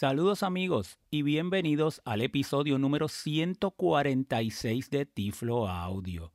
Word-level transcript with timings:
Saludos 0.00 0.42
amigos 0.42 0.98
y 1.10 1.20
bienvenidos 1.20 2.00
al 2.06 2.22
episodio 2.22 2.78
número 2.78 3.06
146 3.06 4.88
de 4.88 5.04
Tiflo 5.04 5.68
Audio, 5.68 6.32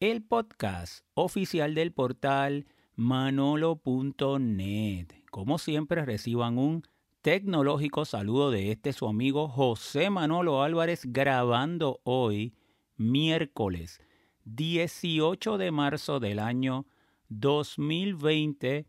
el 0.00 0.24
podcast 0.24 1.04
oficial 1.14 1.76
del 1.76 1.92
portal 1.92 2.66
manolo.net. 2.96 5.06
Como 5.30 5.58
siempre 5.58 6.04
reciban 6.04 6.58
un 6.58 6.82
tecnológico 7.22 8.04
saludo 8.04 8.50
de 8.50 8.72
este 8.72 8.92
su 8.92 9.06
amigo 9.06 9.46
José 9.46 10.10
Manolo 10.10 10.64
Álvarez 10.64 11.02
grabando 11.04 12.00
hoy 12.02 12.52
miércoles 12.96 14.00
18 14.42 15.56
de 15.56 15.70
marzo 15.70 16.18
del 16.18 16.40
año 16.40 16.84
2020 17.28 18.88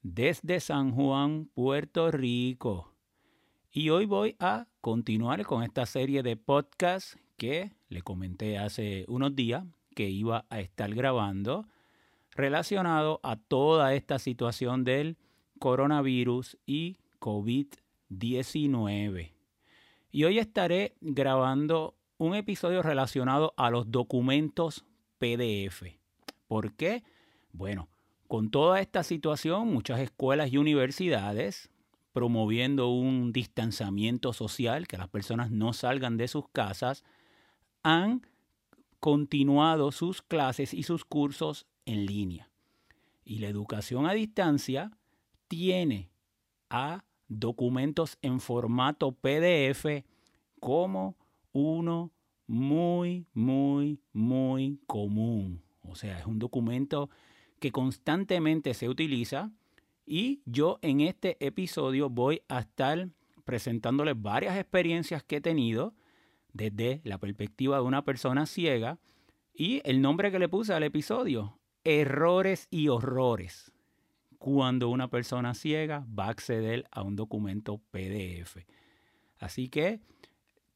desde 0.00 0.60
San 0.60 0.92
Juan, 0.92 1.50
Puerto 1.52 2.10
Rico. 2.10 2.94
Y 3.70 3.90
hoy 3.90 4.06
voy 4.06 4.34
a 4.40 4.66
continuar 4.80 5.44
con 5.44 5.62
esta 5.62 5.84
serie 5.84 6.22
de 6.22 6.38
podcasts 6.38 7.18
que 7.36 7.74
le 7.90 8.00
comenté 8.00 8.56
hace 8.56 9.04
unos 9.08 9.36
días 9.36 9.62
que 9.94 10.08
iba 10.08 10.46
a 10.48 10.60
estar 10.60 10.94
grabando 10.94 11.66
relacionado 12.30 13.20
a 13.22 13.36
toda 13.36 13.92
esta 13.94 14.18
situación 14.18 14.84
del 14.84 15.18
coronavirus 15.58 16.56
y 16.64 16.96
COVID-19. 17.20 19.32
Y 20.12 20.24
hoy 20.24 20.38
estaré 20.38 20.94
grabando 21.02 21.94
un 22.16 22.36
episodio 22.36 22.82
relacionado 22.82 23.52
a 23.58 23.70
los 23.70 23.90
documentos 23.90 24.86
PDF. 25.18 25.82
¿Por 26.46 26.72
qué? 26.72 27.04
Bueno, 27.52 27.90
con 28.28 28.50
toda 28.50 28.80
esta 28.80 29.02
situación, 29.02 29.68
muchas 29.68 30.00
escuelas 30.00 30.54
y 30.54 30.56
universidades 30.56 31.70
promoviendo 32.12 32.88
un 32.88 33.32
distanciamiento 33.32 34.32
social, 34.32 34.86
que 34.86 34.98
las 34.98 35.08
personas 35.08 35.50
no 35.50 35.72
salgan 35.72 36.16
de 36.16 36.28
sus 36.28 36.48
casas, 36.48 37.04
han 37.82 38.22
continuado 39.00 39.92
sus 39.92 40.22
clases 40.22 40.74
y 40.74 40.82
sus 40.82 41.04
cursos 41.04 41.66
en 41.86 42.06
línea. 42.06 42.50
Y 43.24 43.38
la 43.38 43.48
educación 43.48 44.06
a 44.06 44.12
distancia 44.12 44.90
tiene 45.48 46.10
a 46.70 47.04
documentos 47.28 48.18
en 48.22 48.40
formato 48.40 49.12
PDF 49.12 50.04
como 50.60 51.16
uno 51.52 52.10
muy, 52.46 53.26
muy, 53.34 54.00
muy 54.12 54.80
común. 54.86 55.62
O 55.82 55.94
sea, 55.94 56.18
es 56.18 56.26
un 56.26 56.38
documento 56.38 57.10
que 57.60 57.72
constantemente 57.72 58.74
se 58.74 58.88
utiliza 58.88 59.52
y 60.08 60.40
yo 60.46 60.78
en 60.80 61.02
este 61.02 61.36
episodio 61.46 62.08
voy 62.08 62.40
a 62.48 62.60
estar 62.60 63.10
presentándoles 63.44 64.20
varias 64.20 64.56
experiencias 64.56 65.22
que 65.22 65.36
he 65.36 65.40
tenido 65.42 65.94
desde 66.54 67.02
la 67.04 67.18
perspectiva 67.18 67.76
de 67.76 67.82
una 67.82 68.04
persona 68.04 68.46
ciega 68.46 68.98
y 69.52 69.82
el 69.84 70.00
nombre 70.00 70.32
que 70.32 70.38
le 70.38 70.48
puse 70.48 70.72
al 70.72 70.82
episodio, 70.82 71.58
errores 71.84 72.68
y 72.70 72.88
horrores, 72.88 73.70
cuando 74.38 74.88
una 74.88 75.08
persona 75.08 75.52
ciega 75.52 76.06
va 76.18 76.26
a 76.26 76.30
acceder 76.30 76.86
a 76.90 77.02
un 77.02 77.14
documento 77.14 77.78
PDF. 77.90 78.64
Así 79.38 79.68
que 79.68 80.00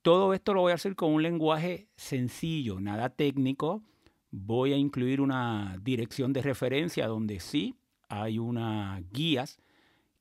todo 0.02 0.34
esto 0.34 0.52
lo 0.52 0.60
voy 0.60 0.72
a 0.72 0.74
hacer 0.74 0.94
con 0.94 1.10
un 1.10 1.22
lenguaje 1.22 1.88
sencillo, 1.96 2.80
nada 2.80 3.08
técnico. 3.08 3.82
Voy 4.30 4.74
a 4.74 4.76
incluir 4.76 5.22
una 5.22 5.78
dirección 5.80 6.34
de 6.34 6.42
referencia 6.42 7.06
donde 7.06 7.40
sí 7.40 7.76
hay 8.12 8.38
unas 8.38 9.02
guías 9.10 9.58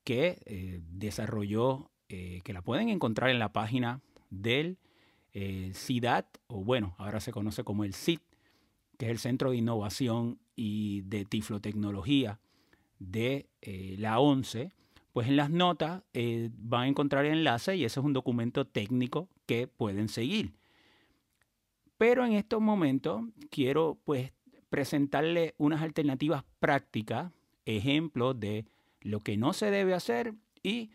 que 0.06 0.42
eh, 0.46 0.82
desarrolló, 0.92 1.92
eh, 2.08 2.40
que 2.46 2.54
la 2.54 2.62
pueden 2.62 2.88
encontrar 2.88 3.30
en 3.30 3.38
la 3.38 3.52
página 3.52 4.00
del 4.30 4.78
eh, 5.34 5.74
CIDAT, 5.76 6.38
o 6.48 6.64
bueno, 6.64 6.96
ahora 6.98 7.20
se 7.20 7.34
conoce 7.34 7.66
como 7.66 7.84
el 7.84 7.94
CIT, 7.94 8.22
que 8.98 9.08
es 9.08 9.12
el 9.12 9.20
Centro 9.20 9.52
de 9.52 9.58
Innovación 9.58 10.40
y 10.56 11.02
de 11.02 11.26
Tiflotecnología 11.26 12.40
de 13.00 13.50
la 13.98 14.20
ONCE, 14.20 14.72
pues 15.12 15.28
en 15.28 15.36
las 15.36 15.50
notas 15.50 16.04
van 16.60 16.84
a 16.84 16.88
encontrar 16.88 17.26
el 17.26 17.40
enlace 17.40 17.76
y 17.76 17.84
ese 17.84 18.00
es 18.00 18.06
un 18.06 18.14
documento 18.14 18.66
técnico 18.66 19.28
que 19.48 19.68
pueden 19.68 20.08
seguir. 20.08 20.54
Pero 21.98 22.26
en 22.26 22.34
estos 22.34 22.62
momentos 22.62 23.24
quiero 23.50 23.98
pues 24.06 24.32
presentarle 24.70 25.56
unas 25.58 25.82
alternativas 25.82 26.44
prácticas 26.60 27.32
ejemplos 27.66 28.40
de 28.40 28.66
lo 29.02 29.20
que 29.22 29.38
no 29.38 29.54
se 29.54 29.72
debe 29.72 29.94
hacer 29.94 30.34
y 30.64 30.92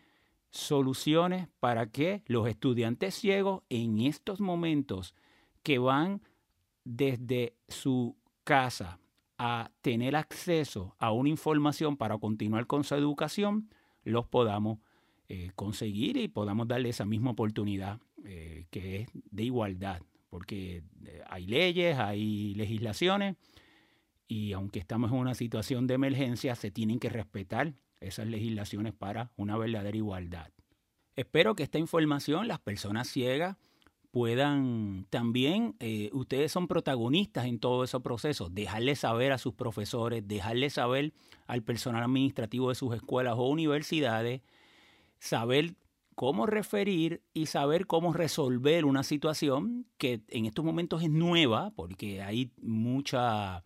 soluciones 0.49 1.47
para 1.59 1.91
que 1.91 2.23
los 2.25 2.47
estudiantes 2.47 3.15
ciegos 3.15 3.63
en 3.69 3.99
estos 3.99 4.39
momentos 4.39 5.13
que 5.63 5.77
van 5.77 6.21
desde 6.83 7.53
su 7.67 8.15
casa 8.43 8.99
a 9.37 9.71
tener 9.81 10.15
acceso 10.15 10.95
a 10.99 11.11
una 11.11 11.29
información 11.29 11.97
para 11.97 12.17
continuar 12.17 12.65
con 12.65 12.83
su 12.83 12.95
educación, 12.95 13.69
los 14.03 14.25
podamos 14.25 14.79
eh, 15.29 15.51
conseguir 15.55 16.17
y 16.17 16.27
podamos 16.27 16.67
darle 16.67 16.89
esa 16.89 17.05
misma 17.05 17.31
oportunidad 17.31 17.99
eh, 18.23 18.65
que 18.71 19.01
es 19.01 19.09
de 19.13 19.43
igualdad, 19.43 20.01
porque 20.29 20.83
eh, 21.05 21.21
hay 21.27 21.45
leyes, 21.45 21.99
hay 21.99 22.55
legislaciones 22.55 23.35
y 24.27 24.53
aunque 24.53 24.79
estamos 24.79 25.11
en 25.11 25.17
una 25.17 25.35
situación 25.35 25.87
de 25.87 25.95
emergencia, 25.95 26.55
se 26.55 26.71
tienen 26.71 26.99
que 26.99 27.09
respetar 27.09 27.73
esas 27.99 28.27
legislaciones 28.27 28.93
para 28.93 29.31
una 29.35 29.57
verdadera 29.57 29.95
igualdad. 29.95 30.51
Espero 31.15 31.55
que 31.55 31.63
esta 31.63 31.79
información 31.79 32.47
las 32.47 32.59
personas 32.59 33.07
ciegas 33.07 33.57
puedan 34.11 35.05
también, 35.09 35.75
eh, 35.79 36.09
ustedes 36.13 36.51
son 36.51 36.67
protagonistas 36.67 37.45
en 37.45 37.59
todo 37.59 37.83
ese 37.83 37.99
proceso, 37.99 38.49
dejarles 38.49 38.99
saber 38.99 39.31
a 39.31 39.37
sus 39.37 39.53
profesores, 39.53 40.27
dejarles 40.27 40.73
saber 40.73 41.13
al 41.45 41.63
personal 41.63 42.03
administrativo 42.03 42.69
de 42.69 42.75
sus 42.75 42.95
escuelas 42.95 43.35
o 43.37 43.47
universidades, 43.47 44.41
saber 45.19 45.75
cómo 46.15 46.47
referir 46.47 47.21
y 47.33 47.45
saber 47.45 47.85
cómo 47.85 48.13
resolver 48.13 48.85
una 48.85 49.03
situación 49.03 49.85
que 49.97 50.21
en 50.29 50.45
estos 50.45 50.65
momentos 50.65 51.03
es 51.03 51.11
nueva, 51.11 51.71
porque 51.75 52.21
hay 52.23 52.51
mucha 52.59 53.63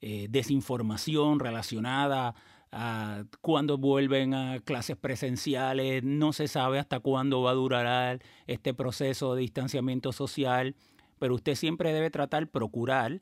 eh, 0.00 0.26
desinformación 0.30 1.40
relacionada 1.40 2.34
a 2.72 3.24
cuándo 3.40 3.78
vuelven 3.78 4.32
a 4.34 4.60
clases 4.60 4.96
presenciales, 4.96 6.04
no 6.04 6.32
se 6.32 6.48
sabe 6.48 6.78
hasta 6.78 7.00
cuándo 7.00 7.42
va 7.42 7.50
a 7.50 7.54
durar 7.54 8.22
este 8.46 8.74
proceso 8.74 9.34
de 9.34 9.42
distanciamiento 9.42 10.12
social, 10.12 10.76
pero 11.18 11.34
usted 11.34 11.54
siempre 11.54 11.92
debe 11.92 12.10
tratar, 12.10 12.48
procurar 12.48 13.20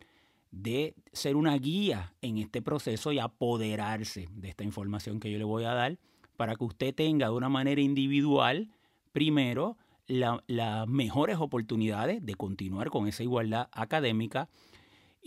de 0.50 0.94
ser 1.12 1.36
una 1.36 1.56
guía 1.56 2.14
en 2.22 2.38
este 2.38 2.62
proceso 2.62 3.12
y 3.12 3.18
apoderarse 3.18 4.28
de 4.32 4.48
esta 4.48 4.64
información 4.64 5.20
que 5.20 5.30
yo 5.30 5.38
le 5.38 5.44
voy 5.44 5.64
a 5.64 5.74
dar 5.74 5.98
para 6.36 6.54
que 6.54 6.64
usted 6.64 6.94
tenga 6.94 7.26
de 7.26 7.32
una 7.32 7.48
manera 7.48 7.80
individual, 7.80 8.70
primero, 9.12 9.76
las 10.06 10.88
mejores 10.88 11.36
oportunidades 11.38 12.24
de 12.24 12.34
continuar 12.34 12.88
con 12.88 13.08
esa 13.08 13.22
igualdad 13.22 13.68
académica 13.72 14.48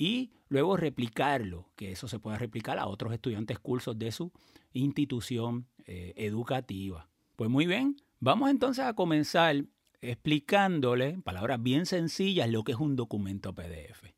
y 0.02 0.32
luego 0.50 0.78
replicarlo, 0.78 1.70
que 1.76 1.92
eso 1.92 2.08
se 2.08 2.18
pueda 2.18 2.40
replicar 2.40 2.80
a 2.80 2.88
otros 2.88 3.14
estudiantes 3.14 3.60
cursos 3.60 4.00
de 4.00 4.12
su 4.12 4.32
institución 4.74 5.68
eh, 5.86 6.14
educativa. 6.16 7.08
Pues 7.36 7.52
muy 7.52 7.68
bien, 7.68 7.98
vamos 8.20 8.50
entonces 8.50 8.84
a 8.84 8.96
comenzar 8.96 9.64
explicándole, 10.02 11.20
palabras 11.24 11.62
bien 11.62 11.86
sencillas, 11.86 12.50
lo 12.50 12.64
que 12.64 12.72
es 12.72 12.80
un 12.80 12.96
documento 12.96 13.54
PDF. 13.54 14.12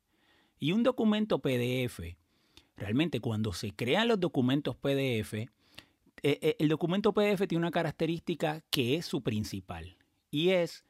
Y 0.57 0.71
un 0.71 0.83
documento 0.83 1.39
PDF, 1.39 1.99
realmente 2.77 3.19
cuando 3.19 3.51
se 3.51 3.73
crean 3.73 4.07
los 4.07 4.21
documentos 4.21 4.77
PDF, 4.77 5.33
eh, 5.33 5.49
eh, 6.23 6.55
el 6.59 6.69
documento 6.69 7.13
PDF 7.13 7.45
tiene 7.45 7.57
una 7.57 7.71
característica 7.71 8.63
que 8.69 8.95
es 8.95 9.05
su 9.05 9.21
principal, 9.21 9.97
y 10.31 10.51
es 10.51 10.85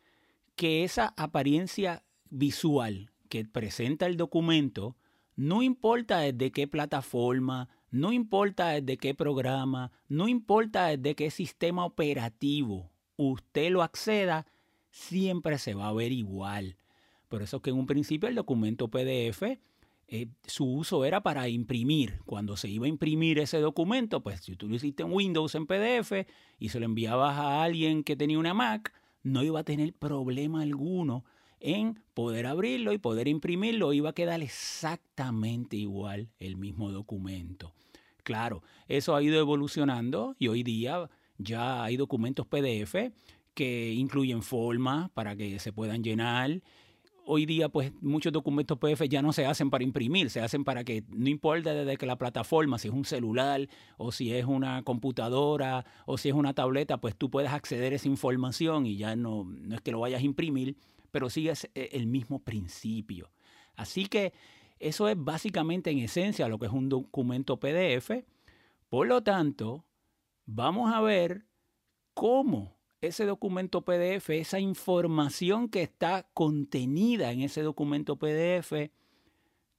que 0.56 0.84
esa 0.84 1.16
apariencia 1.18 2.04
visual 2.30 3.10
que 3.34 3.46
presenta 3.46 4.06
el 4.06 4.16
documento, 4.16 4.96
no 5.36 5.64
importa 5.64 6.20
desde 6.20 6.52
qué 6.52 6.68
plataforma, 6.68 7.68
no 7.90 8.14
importa 8.14 8.80
desde 8.80 8.98
qué 8.98 9.16
programa, 9.16 9.92
no 10.08 10.28
importa 10.28 10.96
desde 10.96 11.16
qué 11.16 11.32
sistema 11.32 11.84
operativo 11.84 12.92
usted 13.18 13.72
lo 13.72 13.82
acceda, 13.82 14.46
siempre 14.92 15.58
se 15.58 15.74
va 15.74 15.88
a 15.88 15.94
ver 15.94 16.12
igual. 16.12 16.78
Por 17.28 17.42
eso 17.42 17.60
que 17.60 17.72
en 17.72 17.78
un 17.78 17.88
principio 17.88 18.30
el 18.30 18.36
documento 18.36 18.88
PDF, 18.90 19.42
eh, 20.10 20.28
su 20.46 20.72
uso 20.72 21.04
era 21.04 21.24
para 21.24 21.48
imprimir. 21.48 22.20
Cuando 22.28 22.56
se 22.56 22.70
iba 22.70 22.86
a 22.86 22.90
imprimir 22.90 23.40
ese 23.40 23.58
documento, 23.58 24.22
pues 24.22 24.42
si 24.42 24.56
tú 24.56 24.70
lo 24.70 24.76
hiciste 24.76 25.02
en 25.02 25.12
Windows 25.12 25.56
en 25.56 25.66
PDF 25.66 26.28
y 26.60 26.70
se 26.70 26.80
lo 26.80 26.86
enviabas 26.86 27.36
a 27.36 27.64
alguien 27.64 28.04
que 28.04 28.16
tenía 28.16 28.38
una 28.38 28.54
Mac, 28.54 28.94
no 29.24 29.42
iba 29.42 29.62
a 29.62 29.64
tener 29.64 29.92
problema 29.94 30.62
alguno 30.62 31.26
en 31.64 32.04
poder 32.14 32.46
abrirlo 32.46 32.92
y 32.92 32.98
poder 32.98 33.28
imprimirlo, 33.28 33.94
iba 33.94 34.10
a 34.10 34.14
quedar 34.14 34.44
exactamente 34.44 35.78
igual 35.78 36.30
el 36.40 36.58
mismo 36.58 36.92
documento. 36.92 37.74
Claro, 38.24 38.62
eso 38.88 39.16
ha 39.16 39.24
ido 39.24 39.40
evolucionando 39.40 40.36
y 40.38 40.50
hoy 40.50 40.64
día 40.64 41.10
ya 41.38 41.84
hay 41.84 41.98
documentos 41.98 42.46
PDF 42.46 42.96
que 43.54 43.94
incluyen 43.94 44.44
formas 44.44 45.10
para 45.12 45.36
que 45.36 45.58
se 45.60 45.72
puedan 45.72 46.04
llenar. 46.04 46.62
Hoy 47.26 47.46
día, 47.46 47.70
pues 47.70 47.94
muchos 48.02 48.34
documentos 48.34 48.78
PDF 48.78 49.04
ya 49.08 49.22
no 49.22 49.32
se 49.32 49.46
hacen 49.46 49.70
para 49.70 49.86
imprimir, 49.86 50.30
se 50.30 50.42
hacen 50.42 50.66
para 50.66 50.84
que 50.84 51.06
no 51.10 51.30
importa 51.30 51.74
desde 51.74 51.96
que 51.96 52.06
la 52.06 52.18
plataforma, 52.18 52.78
si 52.78 52.90
es 52.90 52.94
un 52.94 53.06
celular 53.06 53.70
o 53.98 54.12
si 54.12 54.34
es 54.34 54.44
una 54.44 54.84
computadora 54.84 55.86
o 56.06 56.18
si 56.18 56.28
es 56.28 56.36
una 56.36 56.54
tableta, 56.54 56.98
pues 57.00 57.16
tú 57.16 57.30
puedes 57.30 57.52
acceder 57.52 57.94
a 57.94 57.96
esa 57.96 58.10
información 58.10 58.86
y 58.86 58.98
ya 58.98 59.16
no, 59.16 59.46
no 59.46 59.76
es 59.76 59.82
que 59.82 59.92
lo 59.92 60.02
vayas 60.02 60.22
a 60.22 60.26
imprimir, 60.26 60.76
pero 61.14 61.30
sigue 61.30 61.54
eh, 61.76 61.90
el 61.92 62.08
mismo 62.08 62.40
principio. 62.40 63.30
Así 63.76 64.08
que 64.08 64.34
eso 64.80 65.08
es 65.08 65.16
básicamente 65.16 65.92
en 65.92 66.00
esencia 66.00 66.48
lo 66.48 66.58
que 66.58 66.66
es 66.66 66.72
un 66.72 66.90
documento 66.90 67.60
PDF. 67.60 68.26
Por 68.90 69.06
lo 69.06 69.22
tanto, 69.22 69.86
vamos 70.48 70.92
a 70.92 71.02
ver 71.02 71.46
cómo 72.16 72.76
ese 73.00 73.26
documento 73.26 73.84
PDF, 73.84 74.32
esa 74.32 74.60
información 74.60 75.70
que 75.70 75.84
está 75.84 76.28
contenida 76.34 77.32
en 77.32 77.42
ese 77.42 77.62
documento 77.62 78.16
PDF, 78.18 78.90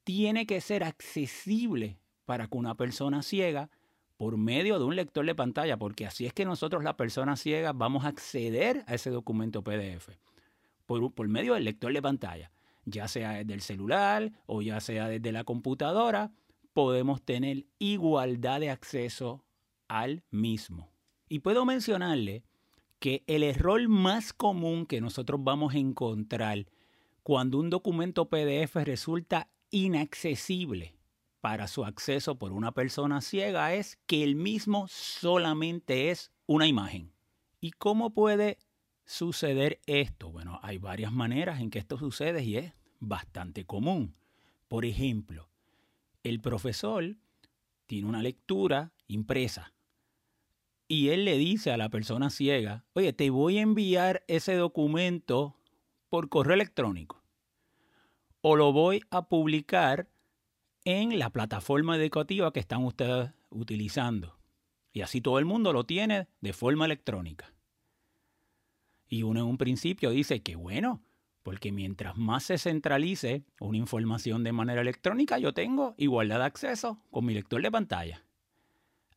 tiene 0.05 0.47
que 0.47 0.61
ser 0.61 0.85
accesible 0.85 1.99
para 2.27 2.47
que 2.47 2.57
una 2.57 2.77
persona 2.77 3.23
ciega, 3.23 3.71
por 4.17 4.37
medio 4.37 4.79
de 4.79 4.85
un 4.85 4.95
lector 4.95 5.27
de 5.27 5.35
pantalla, 5.35 5.77
porque 5.79 6.07
así 6.07 6.27
es 6.27 6.33
que 6.33 6.45
nosotros, 6.45 6.85
las 6.85 6.95
personas 6.95 7.41
ciegas, 7.41 7.77
vamos 7.77 8.05
a 8.05 8.09
acceder 8.09 8.85
a 8.87 8.95
ese 8.95 9.11
documento 9.11 9.65
PDF, 9.65 10.11
por, 10.87 11.13
por 11.13 11.29
medio 11.29 11.55
del 11.55 11.65
lector 11.65 11.93
de 11.93 12.03
pantalla, 12.03 12.51
ya 12.85 13.09
sea 13.09 13.33
desde 13.33 13.55
el 13.55 13.61
celular 13.61 14.33
o 14.47 14.63
ya 14.63 14.81
sea 14.81 15.09
desde 15.09 15.33
la 15.33 15.45
computadora, 15.45 16.33
podemos 16.73 17.23
tener 17.23 17.67
igualdad 17.79 18.61
de 18.61 18.71
acceso 18.71 19.45
al 19.89 20.25
mismo. 20.31 20.91
Y 21.29 21.41
puedo 21.41 21.65
mencionarle 21.65 22.45
que 22.99 23.23
el 23.27 23.43
error 23.43 23.87
más 23.89 24.33
común 24.33 24.87
que 24.87 25.01
nosotros 25.01 25.43
vamos 25.43 25.75
a 25.75 25.79
encontrar 25.79 26.67
cuando 27.23 27.59
un 27.59 27.71
documento 27.71 28.29
PDF 28.29 28.77
resulta 28.77 29.49
inaccesible 29.71 30.97
para 31.41 31.69
su 31.69 31.85
acceso 31.85 32.39
por 32.39 32.53
una 32.53 32.73
persona 32.73 33.21
ciega 33.21 33.75
es 33.75 33.99
que 34.07 34.23
el 34.23 34.35
mismo 34.35 34.87
solamente 34.89 36.11
es 36.11 36.33
una 36.47 36.67
imagen. 36.67 37.13
¿Y 37.61 37.73
cómo 37.73 38.15
puede 38.15 38.59
suceder 39.05 39.81
esto? 39.87 40.31
Bueno, 40.31 40.61
hay 40.62 40.79
varias 40.79 41.12
maneras 41.12 41.61
en 41.61 41.71
que 41.71 41.79
esto 41.79 41.99
sucede 41.99 42.43
y 42.43 42.56
es 42.56 42.73
bastante 43.01 43.65
común. 43.65 44.15
Por 44.69 44.85
ejemplo, 44.85 45.49
el 46.23 46.41
profesor 46.41 47.17
tiene 47.87 48.09
una 48.09 48.23
lectura 48.23 48.93
impresa 49.06 49.73
y 50.89 51.09
él 51.09 51.25
le 51.25 51.39
dice 51.39 51.71
a 51.71 51.77
la 51.77 51.89
persona 51.89 52.31
ciega, 52.31 52.85
oye, 52.93 53.12
te 53.12 53.31
voy 53.31 53.59
a 53.59 53.62
enviar 53.62 54.25
ese 54.29 54.55
documento 54.55 55.56
por 56.09 56.29
correo 56.29 56.55
electrónico 56.55 57.23
o 58.47 58.56
lo 58.56 58.73
voy 58.75 59.03
a 59.11 59.27
publicar 59.27 60.11
en 60.85 61.19
la 61.19 61.31
plataforma 61.31 61.97
educativa 61.97 62.53
que 62.53 62.61
están 62.61 62.85
ustedes 62.85 63.31
utilizando. 63.49 64.39
Y 64.93 65.01
así 65.01 65.23
todo 65.23 65.39
el 65.39 65.47
mundo 65.47 65.73
lo 65.73 65.85
tiene 65.85 66.29
de 66.43 66.53
forma 66.53 66.85
electrónica. 66.85 67.54
Y 69.09 69.23
uno 69.23 69.41
en 69.41 69.47
un 69.47 69.59
principio 69.59 70.11
dice 70.11 70.41
que 70.41 70.56
bueno, 70.56 71.03
porque 71.43 71.73
mientras 71.73 72.17
más 72.17 72.45
se 72.45 72.59
centralice 72.59 73.45
una 73.61 73.77
información 73.77 74.43
de 74.45 74.53
manera 74.53 74.81
electrónica, 74.81 75.39
yo 75.39 75.53
tengo 75.53 75.95
igualdad 75.99 76.39
de 76.39 76.47
acceso 76.47 76.99
con 77.11 77.27
mi 77.27 77.35
lector 77.35 77.62
de 77.62 77.71
pantalla. 77.71 78.25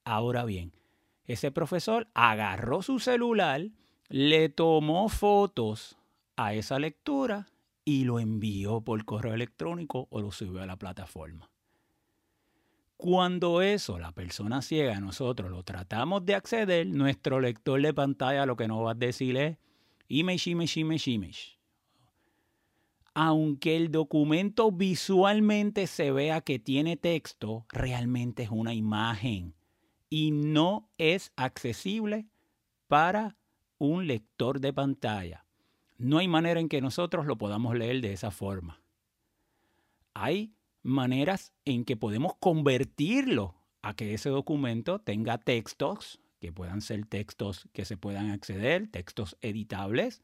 Ahora 0.04 0.46
bien, 0.46 0.74
ese 1.26 1.52
profesor 1.52 2.08
agarró 2.14 2.82
su 2.82 3.00
celular, 3.00 3.70
le 4.10 4.50
tomó 4.50 5.10
fotos 5.10 5.98
a 6.36 6.54
esa 6.54 6.80
lectura 6.80 7.48
y 7.84 8.04
lo 8.04 8.20
envió 8.20 8.82
por 8.82 9.04
correo 9.06 9.34
electrónico 9.34 10.08
o 10.10 10.22
lo 10.22 10.32
subió 10.32 10.62
a 10.62 10.66
la 10.66 10.78
plataforma. 10.78 11.50
Cuando 12.98 13.62
eso, 13.62 14.00
la 14.00 14.12
persona 14.12 14.62
ciega, 14.62 15.00
nosotros 15.00 15.52
lo 15.52 15.64
tratamos 15.64 16.26
de 16.26 16.36
acceder, 16.36 16.88
nuestro 16.88 17.40
lector 17.40 17.82
de 17.82 17.94
pantalla 17.94 18.46
lo 18.46 18.58
que 18.58 18.68
nos 18.68 18.86
va 18.86 18.92
a 18.92 18.96
decir 18.96 19.38
es 19.38 19.58
image, 20.08 20.50
image, 20.50 20.80
image, 20.80 21.12
image. 21.12 21.60
Aunque 23.14 23.76
el 23.76 23.92
documento 23.92 24.72
visualmente 24.72 25.88
se 25.88 26.12
vea 26.12 26.42
que 26.42 26.60
tiene 26.60 26.98
texto, 26.98 27.66
realmente 27.70 28.44
es 28.44 28.50
una 28.52 28.74
imagen 28.74 29.56
y 30.10 30.32
no 30.32 30.90
es 30.98 31.32
accesible 31.36 32.28
para 32.88 33.38
un 33.80 34.08
lector 34.08 34.60
de 34.60 34.74
pantalla. 34.74 35.46
No 35.98 36.20
hay 36.20 36.28
manera 36.28 36.60
en 36.60 36.70
que 36.70 36.82
nosotros 36.82 37.26
lo 37.26 37.38
podamos 37.38 37.76
leer 37.76 38.02
de 38.02 38.14
esa 38.14 38.32
forma. 38.32 38.82
Hay 40.14 40.54
maneras 40.84 41.54
en 41.66 41.86
que 41.86 41.98
podemos 41.98 42.36
convertirlo 42.40 43.56
a 43.82 43.96
que 43.96 44.14
ese 44.14 44.30
documento 44.30 45.00
tenga 45.00 45.38
textos, 45.38 46.20
que 46.48 46.54
puedan 46.54 46.80
ser 46.80 47.06
textos 47.06 47.68
que 47.74 47.84
se 47.84 47.98
puedan 47.98 48.32
acceder, 48.32 48.88
textos 48.88 49.36
editables. 49.42 50.22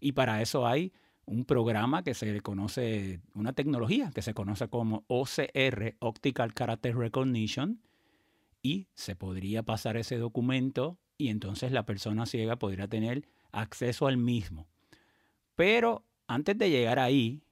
Y 0.00 0.12
para 0.12 0.40
eso 0.40 0.66
hay 0.66 0.94
un 1.26 1.44
programa 1.44 2.02
que 2.02 2.14
se 2.14 2.40
conoce, 2.40 3.20
una 3.34 3.52
tecnología 3.52 4.10
que 4.14 4.22
se 4.22 4.32
conoce 4.32 4.68
como 4.68 5.04
OCR, 5.08 5.96
Optical 5.98 6.54
Character 6.54 6.96
Recognition, 6.96 7.82
y 8.62 8.88
se 8.94 9.14
podría 9.14 9.62
pasar 9.62 9.98
ese 9.98 10.16
documento 10.16 10.98
y 11.18 11.28
entonces 11.28 11.70
la 11.70 11.84
persona 11.84 12.24
ciega 12.24 12.56
podría 12.56 12.88
tener 12.88 13.28
acceso 13.52 14.06
al 14.06 14.16
mismo. 14.16 14.66
Pero 15.54 16.06
antes 16.28 16.56
de 16.56 16.70
llegar 16.70 16.98
ahí, 16.98 17.42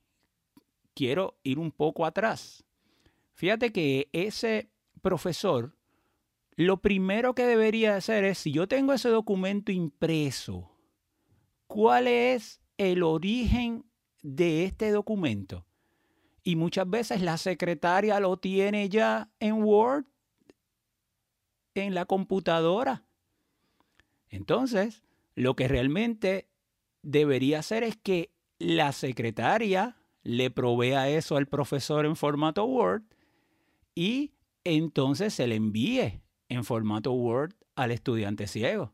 quiero 0.94 1.36
ir 1.42 1.58
un 1.58 1.70
poco 1.70 2.06
atrás. 2.06 2.64
Fíjate 3.34 3.72
que 3.72 4.08
ese 4.12 4.70
profesor, 5.02 5.76
lo 6.56 6.80
primero 6.80 7.34
que 7.34 7.46
debería 7.46 7.96
hacer 7.96 8.24
es, 8.24 8.38
si 8.38 8.52
yo 8.52 8.68
tengo 8.68 8.92
ese 8.92 9.08
documento 9.08 9.72
impreso, 9.72 10.70
¿cuál 11.66 12.06
es 12.06 12.60
el 12.76 13.02
origen 13.02 13.84
de 14.22 14.64
este 14.64 14.90
documento? 14.90 15.66
Y 16.42 16.56
muchas 16.56 16.88
veces 16.88 17.22
la 17.22 17.38
secretaria 17.38 18.20
lo 18.20 18.36
tiene 18.36 18.88
ya 18.88 19.30
en 19.40 19.62
Word 19.62 20.04
en 21.74 21.94
la 21.94 22.04
computadora. 22.04 23.04
Entonces, 24.28 25.02
lo 25.34 25.56
que 25.56 25.66
realmente 25.66 26.48
debería 27.02 27.60
hacer 27.60 27.82
es 27.82 27.96
que 27.96 28.30
la 28.58 28.92
secretaria 28.92 29.96
le 30.22 30.50
provea 30.50 31.08
eso 31.08 31.36
al 31.36 31.46
profesor 31.46 32.06
en 32.06 32.14
formato 32.14 32.64
Word 32.64 33.02
y 33.94 34.32
entonces 34.64 35.34
se 35.34 35.46
le 35.46 35.56
envíe 35.56 36.23
en 36.48 36.64
formato 36.64 37.12
Word 37.12 37.54
al 37.74 37.90
estudiante 37.90 38.46
ciego. 38.46 38.92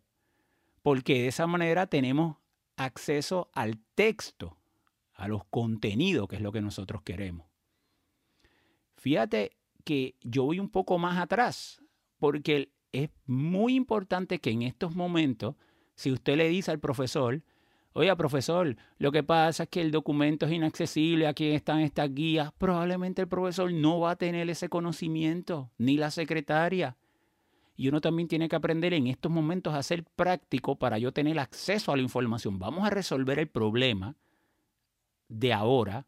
Porque 0.83 1.23
de 1.23 1.29
esa 1.29 1.47
manera 1.47 1.87
tenemos 1.87 2.37
acceso 2.77 3.51
al 3.53 3.79
texto, 3.95 4.57
a 5.15 5.29
los 5.29 5.45
contenidos, 5.45 6.29
que 6.29 6.37
es 6.37 6.43
lo 6.43 6.53
que 6.53 6.63
nosotros 6.63 7.03
queremos. 7.03 7.47
Fíjate 8.97 9.57
que 9.85 10.17
yo 10.23 10.45
voy 10.45 10.61
un 10.61 10.71
poco 10.71 10.99
más 10.99 11.19
atrás 11.19 11.83
porque 12.19 12.71
es 12.93 13.11
muy 13.27 13.75
importante 13.75 14.39
que 14.39 14.51
en 14.51 14.63
estos 14.63 14.95
momentos, 14.95 15.57
si 15.95 16.13
usted 16.13 16.37
le 16.37 16.49
dice 16.49 16.71
al 16.71 16.81
profesor, 16.81 17.43
oiga 17.93 18.17
profesor, 18.17 18.77
lo 18.99 19.13
que 19.13 19.23
pasa 19.23 19.65
es 19.65 19.69
que 19.69 19.81
el 19.81 19.91
documento 19.91 20.47
es 20.47 20.53
inaccesible, 20.53 21.27
aquí 21.27 21.51
están 21.51 21.81
estas 21.81 22.13
guías, 22.15 22.53
probablemente 22.59 23.23
el 23.23 23.29
profesor 23.29 23.73
no 23.73 24.01
va 24.01 24.13
a 24.13 24.17
tener 24.17 24.49
ese 24.51 24.69
conocimiento, 24.69 25.71
ni 25.79 25.97
la 25.97 26.11
secretaria. 26.11 26.97
Y 27.81 27.89
uno 27.89 28.03
también 28.03 28.29
tiene 28.29 28.47
que 28.47 28.57
aprender 28.57 28.93
en 28.93 29.07
estos 29.07 29.33
momentos 29.33 29.73
a 29.73 29.83
ser 29.83 30.05
práctico 30.05 30.77
para 30.77 30.99
yo 30.99 31.13
tener 31.13 31.39
acceso 31.39 31.91
a 31.91 31.97
la 31.97 32.03
información. 32.03 32.59
Vamos 32.59 32.87
a 32.87 32.91
resolver 32.91 33.39
el 33.39 33.49
problema 33.49 34.17
de 35.29 35.55
ahora, 35.55 36.05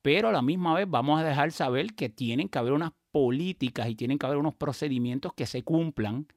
pero 0.00 0.28
a 0.28 0.32
la 0.32 0.42
misma 0.42 0.74
vez 0.74 0.88
vamos 0.88 1.20
a 1.20 1.24
dejar 1.24 1.50
saber 1.50 1.94
que 1.94 2.08
tienen 2.08 2.48
que 2.48 2.56
haber 2.60 2.72
unas 2.72 2.92
políticas 3.10 3.88
y 3.88 3.96
tienen 3.96 4.16
que 4.16 4.26
haber 4.26 4.38
unos 4.38 4.54
procedimientos 4.54 5.34
que 5.34 5.44
se 5.44 5.64
cumplan 5.64 6.28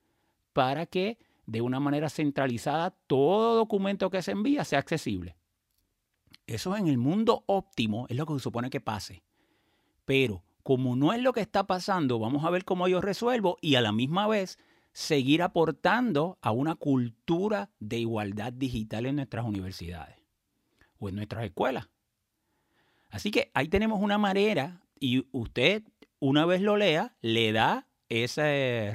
para 0.51 0.87
que 0.87 1.19
de 1.45 1.61
una 1.61 1.79
manera 1.79 2.09
centralizada 2.09 2.89
todo 3.05 3.57
documento 3.57 4.09
que 4.09 4.23
se 4.23 4.31
envía 4.31 4.63
sea 4.63 4.79
accesible. 4.79 5.35
Eso 6.47 6.75
en 6.75 6.87
el 6.87 6.97
mundo 6.97 7.43
óptimo 7.45 8.07
es 8.09 8.17
lo 8.17 8.25
que 8.25 8.33
se 8.33 8.39
supone 8.39 8.71
que 8.71 8.81
pase. 8.81 9.21
Pero 10.05 10.41
como 10.65 10.95
no 10.95 11.13
es 11.13 11.21
lo 11.21 11.31
que 11.31 11.41
está 11.41 11.67
pasando, 11.67 12.17
vamos 12.17 12.43
a 12.43 12.49
ver 12.49 12.65
cómo 12.65 12.87
yo 12.87 12.99
resuelvo 12.99 13.59
y 13.61 13.75
a 13.75 13.81
la 13.81 13.91
misma 13.91 14.27
vez 14.27 14.57
seguir 14.93 15.43
aportando 15.43 16.39
a 16.41 16.49
una 16.49 16.73
cultura 16.73 17.69
de 17.79 17.99
igualdad 17.99 18.51
digital 18.51 19.05
en 19.05 19.17
nuestras 19.17 19.45
universidades 19.45 20.15
o 20.97 21.07
en 21.07 21.17
nuestras 21.17 21.45
escuelas. 21.45 21.87
Así 23.11 23.29
que 23.29 23.51
ahí 23.53 23.67
tenemos 23.67 24.01
una 24.01 24.17
manera 24.17 24.81
y 24.99 25.27
usted 25.31 25.83
una 26.17 26.47
vez 26.47 26.61
lo 26.61 26.77
lea, 26.77 27.15
le 27.21 27.51
da 27.51 27.85
esa 28.09 28.45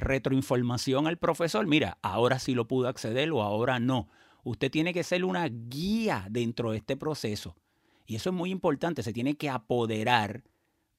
retroinformación 0.01 1.07
al 1.07 1.15
profesor, 1.15 1.65
mira, 1.67 1.99
ahora 2.01 2.39
sí 2.39 2.53
lo 2.53 2.67
pudo 2.67 2.89
acceder 2.89 3.31
o 3.31 3.43
ahora 3.43 3.79
no. 3.79 4.09
Usted 4.43 4.69
tiene 4.69 4.93
que 4.93 5.05
ser 5.05 5.23
una 5.23 5.47
guía 5.47 6.27
dentro 6.29 6.71
de 6.71 6.79
este 6.79 6.97
proceso. 6.97 7.55
Y 8.05 8.15
eso 8.15 8.31
es 8.31 8.35
muy 8.35 8.51
importante, 8.51 9.03
se 9.03 9.13
tiene 9.13 9.35
que 9.35 9.49
apoderar 9.49 10.43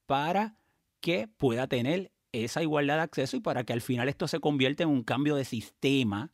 para 0.06 0.56
que 1.02 1.28
pueda 1.36 1.66
tener 1.66 2.12
esa 2.32 2.62
igualdad 2.62 2.96
de 2.96 3.02
acceso 3.02 3.36
y 3.36 3.40
para 3.40 3.64
que 3.64 3.74
al 3.74 3.82
final 3.82 4.08
esto 4.08 4.26
se 4.26 4.40
convierta 4.40 4.84
en 4.84 4.88
un 4.88 5.02
cambio 5.02 5.36
de 5.36 5.44
sistema 5.44 6.32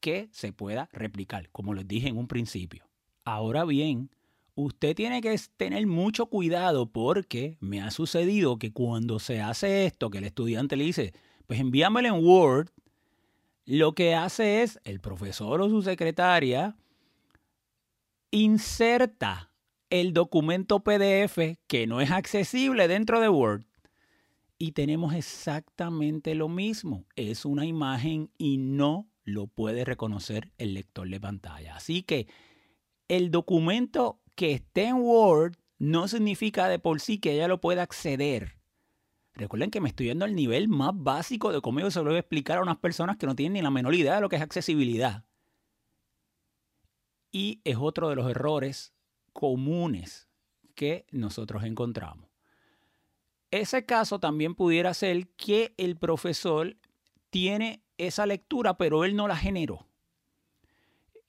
que 0.00 0.28
se 0.32 0.52
pueda 0.52 0.88
replicar, 0.92 1.48
como 1.50 1.74
les 1.74 1.86
dije 1.86 2.08
en 2.08 2.16
un 2.16 2.26
principio. 2.26 2.88
Ahora 3.24 3.64
bien, 3.64 4.10
usted 4.56 4.96
tiene 4.96 5.20
que 5.20 5.38
tener 5.56 5.86
mucho 5.86 6.26
cuidado 6.26 6.86
porque 6.86 7.56
me 7.60 7.80
ha 7.80 7.92
sucedido 7.92 8.58
que 8.58 8.72
cuando 8.72 9.20
se 9.20 9.40
hace 9.40 9.86
esto, 9.86 10.10
que 10.10 10.18
el 10.18 10.24
estudiante 10.24 10.76
le 10.76 10.84
dice, 10.84 11.14
pues 11.46 11.60
envíamelo 11.60 12.08
en 12.08 12.24
Word, 12.24 12.70
lo 13.64 13.94
que 13.94 14.14
hace 14.14 14.62
es 14.62 14.80
el 14.84 15.00
profesor 15.00 15.60
o 15.60 15.68
su 15.68 15.82
secretaria 15.82 16.76
inserta 18.30 19.50
el 19.90 20.12
documento 20.12 20.80
PDF 20.80 21.58
que 21.66 21.86
no 21.86 22.00
es 22.00 22.10
accesible 22.10 22.88
dentro 22.88 23.20
de 23.20 23.28
Word. 23.28 23.64
Y 24.58 24.72
tenemos 24.72 25.14
exactamente 25.14 26.34
lo 26.34 26.48
mismo. 26.48 27.04
Es 27.14 27.44
una 27.44 27.66
imagen 27.66 28.30
y 28.38 28.56
no 28.56 29.08
lo 29.24 29.48
puede 29.48 29.84
reconocer 29.84 30.52
el 30.56 30.74
lector 30.74 31.08
de 31.08 31.20
pantalla. 31.20 31.76
Así 31.76 32.02
que 32.02 32.26
el 33.08 33.30
documento 33.30 34.20
que 34.34 34.52
esté 34.52 34.84
en 34.84 34.96
Word 34.96 35.56
no 35.78 36.08
significa 36.08 36.68
de 36.68 36.78
por 36.78 37.00
sí 37.00 37.18
que 37.18 37.34
ella 37.34 37.48
lo 37.48 37.60
pueda 37.60 37.82
acceder. 37.82 38.56
Recuerden 39.34 39.70
que 39.70 39.82
me 39.82 39.90
estoy 39.90 40.06
yendo 40.06 40.24
al 40.24 40.34
nivel 40.34 40.68
más 40.68 40.92
básico 40.94 41.52
de 41.52 41.60
cómo 41.60 41.80
yo 41.80 41.90
se 41.90 41.98
lo 41.98 42.06
voy 42.06 42.16
a 42.16 42.20
explicar 42.20 42.58
a 42.58 42.62
unas 42.62 42.78
personas 42.78 43.18
que 43.18 43.26
no 43.26 43.36
tienen 43.36 43.54
ni 43.54 43.62
la 43.62 43.70
menor 43.70 43.94
idea 43.94 44.14
de 44.14 44.20
lo 44.22 44.30
que 44.30 44.36
es 44.36 44.42
accesibilidad. 44.42 45.24
Y 47.30 47.60
es 47.64 47.76
otro 47.78 48.08
de 48.08 48.16
los 48.16 48.30
errores 48.30 48.94
comunes 49.34 50.28
que 50.74 51.04
nosotros 51.10 51.64
encontramos. 51.64 52.25
Ese 53.60 53.84
caso 53.84 54.18
también 54.18 54.54
pudiera 54.54 54.92
ser 54.94 55.28
que 55.36 55.74
el 55.76 55.96
profesor 55.96 56.76
tiene 57.30 57.82
esa 57.98 58.26
lectura, 58.26 58.76
pero 58.76 59.04
él 59.04 59.16
no 59.16 59.28
la 59.28 59.36
generó. 59.36 59.86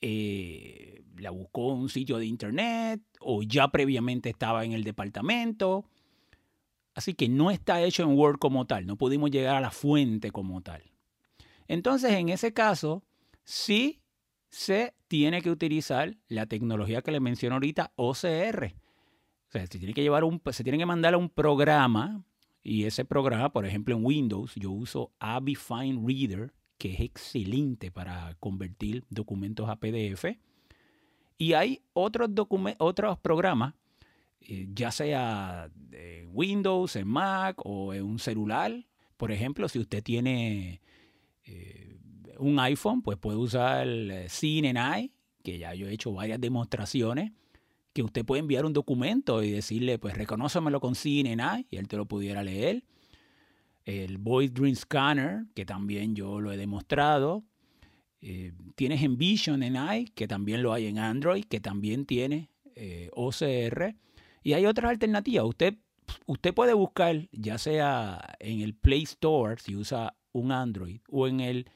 Eh, 0.01 1.03
la 1.17 1.31
buscó 1.31 1.73
en 1.73 1.79
un 1.79 1.89
sitio 1.89 2.17
de 2.17 2.25
internet 2.25 3.01
o 3.19 3.41
ya 3.43 3.69
previamente 3.69 4.29
estaba 4.29 4.65
en 4.65 4.73
el 4.73 4.83
departamento. 4.83 5.85
Así 6.93 7.13
que 7.13 7.29
no 7.29 7.51
está 7.51 7.81
hecho 7.81 8.03
en 8.03 8.17
Word 8.17 8.39
como 8.39 8.65
tal, 8.65 8.85
no 8.85 8.97
pudimos 8.97 9.31
llegar 9.31 9.55
a 9.55 9.61
la 9.61 9.71
fuente 9.71 10.31
como 10.31 10.61
tal. 10.61 10.83
Entonces, 11.67 12.11
en 12.11 12.29
ese 12.29 12.53
caso, 12.53 13.03
sí 13.43 14.01
se 14.49 14.95
tiene 15.07 15.41
que 15.41 15.51
utilizar 15.51 16.17
la 16.27 16.45
tecnología 16.45 17.01
que 17.01 17.11
le 17.11 17.19
menciono 17.19 17.55
ahorita, 17.55 17.93
OCR. 17.95 18.73
O 19.47 19.51
sea, 19.51 19.65
se 19.65 19.79
tiene 19.79 19.93
que 19.93 20.01
llevar 20.01 20.23
un, 20.23 20.41
se 20.51 20.63
tiene 20.63 20.77
que 20.77 20.85
mandar 20.85 21.13
a 21.13 21.17
un 21.17 21.29
programa 21.29 22.23
y 22.67 22.83
ese 22.83 23.05
programa, 23.05 23.49
por 23.53 23.65
ejemplo, 23.65 23.95
en 23.95 24.03
Windows, 24.03 24.53
yo 24.55 24.71
uso 24.71 25.13
Fine 25.21 26.01
Reader, 26.05 26.53
que 26.77 26.93
es 26.93 26.99
excelente 26.99 27.91
para 27.91 28.35
convertir 28.41 29.05
documentos 29.09 29.69
a 29.69 29.77
PDF. 29.77 30.25
Y 31.37 31.53
hay 31.53 31.81
otros, 31.93 32.29
otros 32.79 33.17
programas, 33.19 33.73
eh, 34.41 34.67
ya 34.73 34.91
sea 34.91 35.71
en 35.93 36.29
Windows, 36.33 36.97
en 36.97 37.07
Mac 37.07 37.57
o 37.63 37.93
en 37.93 38.03
un 38.03 38.19
celular. 38.19 38.85
Por 39.15 39.31
ejemplo, 39.31 39.69
si 39.69 39.79
usted 39.79 40.03
tiene 40.03 40.81
eh, 41.45 41.97
un 42.37 42.59
iPhone, 42.59 43.01
pues 43.01 43.17
puede 43.17 43.37
usar 43.37 43.87
el 43.87 44.29
CineNI, 44.29 45.13
que 45.41 45.57
ya 45.57 45.73
yo 45.73 45.87
he 45.87 45.93
hecho 45.93 46.11
varias 46.11 46.41
demostraciones, 46.41 47.31
que 47.97 48.03
usted 48.03 48.23
puede 48.23 48.41
enviar 48.41 48.63
un 48.63 48.73
documento 48.73 49.41
y 49.41 49.49
decirle, 49.49 49.97
pues 49.97 50.15
reconócemelo 50.15 50.79
con 50.79 50.93
CineNI 50.93 51.65
y 51.71 51.77
él 51.77 51.87
te 51.87 51.97
lo 51.97 52.05
pudiera 52.05 52.43
leer 52.43 52.83
el 53.85 54.19
Voice 54.19 54.53
Dream 54.53 54.75
Scanner, 54.75 55.45
que 55.55 55.65
también 55.65 56.13
yo 56.13 56.39
lo 56.39 56.51
he 56.51 56.57
demostrado. 56.57 57.43
Eh, 58.21 58.53
tienes 58.75 59.01
Envision 59.01 59.63
en 59.63 59.77
i, 59.77 60.05
que 60.13 60.27
también 60.27 60.61
lo 60.61 60.73
hay 60.73 60.85
en 60.85 60.99
Android, 60.99 61.43
que 61.45 61.59
también 61.59 62.05
tiene 62.05 62.51
eh, 62.75 63.09
OCR. 63.15 63.95
Y 64.43 64.53
hay 64.53 64.67
otras 64.67 64.91
alternativas. 64.91 65.45
Usted, 65.45 65.73
usted 66.27 66.53
puede 66.53 66.75
buscar, 66.75 67.27
ya 67.31 67.57
sea 67.57 68.35
en 68.39 68.61
el 68.61 68.75
Play 68.75 69.03
Store, 69.03 69.55
si 69.59 69.75
usa 69.75 70.15
un 70.33 70.51
Android, 70.51 70.99
o 71.09 71.27
en 71.27 71.39
el 71.39 71.67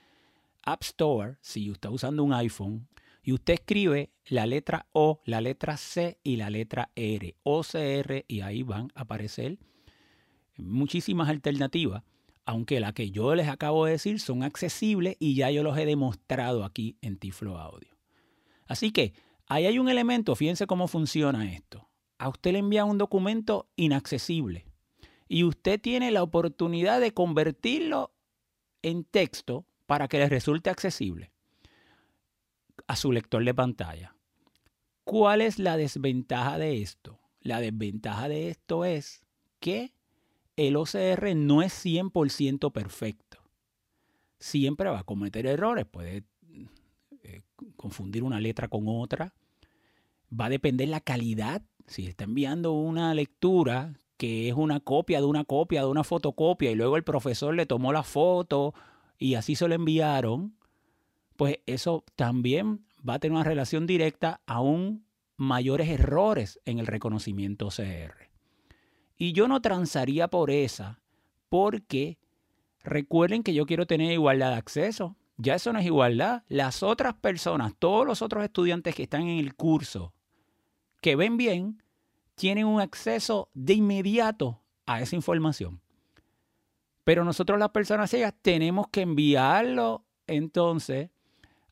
App 0.61 0.83
Store, 0.83 1.37
si 1.41 1.71
está 1.71 1.89
usando 1.89 2.23
un 2.23 2.33
iPhone, 2.33 2.87
y 3.23 3.33
usted 3.33 3.53
escribe 3.53 4.11
la 4.25 4.45
letra 4.45 4.87
O, 4.93 5.21
la 5.25 5.41
letra 5.41 5.77
C 5.77 6.19
y 6.23 6.37
la 6.37 6.49
letra 6.49 6.91
R, 6.95 7.35
OCR, 7.43 8.25
y 8.27 8.41
ahí 8.41 8.63
van 8.63 8.91
a 8.95 9.01
aparecer 9.01 9.59
muchísimas 10.57 11.29
alternativas, 11.29 12.03
aunque 12.45 12.79
las 12.79 12.93
que 12.93 13.11
yo 13.11 13.35
les 13.35 13.47
acabo 13.47 13.85
de 13.85 13.93
decir 13.93 14.19
son 14.19 14.43
accesibles 14.43 15.15
y 15.19 15.35
ya 15.35 15.51
yo 15.51 15.63
los 15.63 15.77
he 15.77 15.85
demostrado 15.85 16.63
aquí 16.63 16.97
en 17.01 17.17
Tiflo 17.17 17.57
Audio. 17.57 17.95
Así 18.65 18.91
que 18.91 19.13
ahí 19.47 19.65
hay 19.65 19.79
un 19.79 19.89
elemento, 19.89 20.35
fíjense 20.35 20.65
cómo 20.65 20.87
funciona 20.87 21.51
esto. 21.51 21.89
A 22.17 22.29
usted 22.29 22.53
le 22.53 22.59
envía 22.59 22.85
un 22.85 22.97
documento 22.97 23.69
inaccesible 23.75 24.65
y 25.27 25.43
usted 25.43 25.79
tiene 25.79 26.11
la 26.11 26.23
oportunidad 26.23 26.99
de 26.99 27.13
convertirlo 27.13 28.13
en 28.81 29.03
texto 29.03 29.65
para 29.85 30.07
que 30.07 30.19
le 30.19 30.29
resulte 30.29 30.69
accesible 30.69 31.31
a 32.87 32.95
su 32.95 33.11
lector 33.11 33.43
de 33.43 33.53
pantalla. 33.53 34.15
¿Cuál 35.03 35.41
es 35.41 35.59
la 35.59 35.77
desventaja 35.77 36.57
de 36.57 36.81
esto? 36.81 37.19
La 37.41 37.59
desventaja 37.59 38.29
de 38.29 38.49
esto 38.49 38.85
es 38.85 39.25
que 39.59 39.93
el 40.55 40.75
OCR 40.75 41.35
no 41.35 41.61
es 41.61 41.85
100% 41.85 42.71
perfecto. 42.71 43.39
Siempre 44.39 44.89
va 44.89 44.99
a 44.99 45.03
cometer 45.03 45.45
errores, 45.45 45.85
puede 45.85 46.23
eh, 47.23 47.41
confundir 47.75 48.23
una 48.23 48.39
letra 48.39 48.67
con 48.67 48.83
otra. 48.87 49.33
Va 50.31 50.45
a 50.45 50.49
depender 50.49 50.89
la 50.89 51.01
calidad. 51.01 51.61
Si 51.87 52.05
está 52.05 52.23
enviando 52.23 52.73
una 52.73 53.13
lectura 53.13 53.93
que 54.17 54.49
es 54.49 54.53
una 54.53 54.79
copia 54.79 55.19
de 55.19 55.25
una 55.25 55.45
copia 55.45 55.81
de 55.81 55.87
una 55.87 56.03
fotocopia 56.03 56.69
y 56.69 56.75
luego 56.75 56.95
el 56.95 57.03
profesor 57.03 57.55
le 57.55 57.65
tomó 57.65 57.91
la 57.91 58.03
foto 58.03 58.75
y 59.17 59.33
así 59.33 59.55
se 59.55 59.67
lo 59.67 59.73
enviaron, 59.73 60.55
pues 61.41 61.57
eso 61.65 62.05
también 62.15 62.85
va 63.03 63.15
a 63.15 63.19
tener 63.19 63.33
una 63.33 63.43
relación 63.43 63.87
directa 63.87 64.41
a 64.45 64.61
un 64.61 65.07
mayores 65.37 65.89
errores 65.89 66.59
en 66.65 66.77
el 66.77 66.85
reconocimiento 66.85 67.65
OCR. 67.65 68.29
Y 69.17 69.33
yo 69.33 69.47
no 69.47 69.59
transaría 69.59 70.27
por 70.27 70.51
esa 70.51 71.01
porque 71.49 72.19
recuerden 72.83 73.41
que 73.41 73.55
yo 73.55 73.65
quiero 73.65 73.87
tener 73.87 74.11
igualdad 74.11 74.51
de 74.51 74.57
acceso. 74.57 75.15
Ya 75.37 75.55
eso 75.55 75.73
no 75.73 75.79
es 75.79 75.85
igualdad. 75.87 76.43
Las 76.47 76.83
otras 76.83 77.15
personas, 77.15 77.73
todos 77.79 78.05
los 78.05 78.21
otros 78.21 78.43
estudiantes 78.43 78.93
que 78.93 79.01
están 79.01 79.23
en 79.23 79.39
el 79.39 79.55
curso, 79.55 80.13
que 81.01 81.15
ven 81.15 81.37
bien, 81.37 81.81
tienen 82.35 82.67
un 82.67 82.79
acceso 82.79 83.49
de 83.55 83.73
inmediato 83.73 84.61
a 84.85 85.01
esa 85.01 85.15
información. 85.15 85.81
Pero 87.03 87.25
nosotros 87.25 87.57
las 87.57 87.69
personas 87.69 88.11
ciegas 88.11 88.35
tenemos 88.43 88.89
que 88.89 89.01
enviarlo 89.01 90.05
entonces 90.27 91.09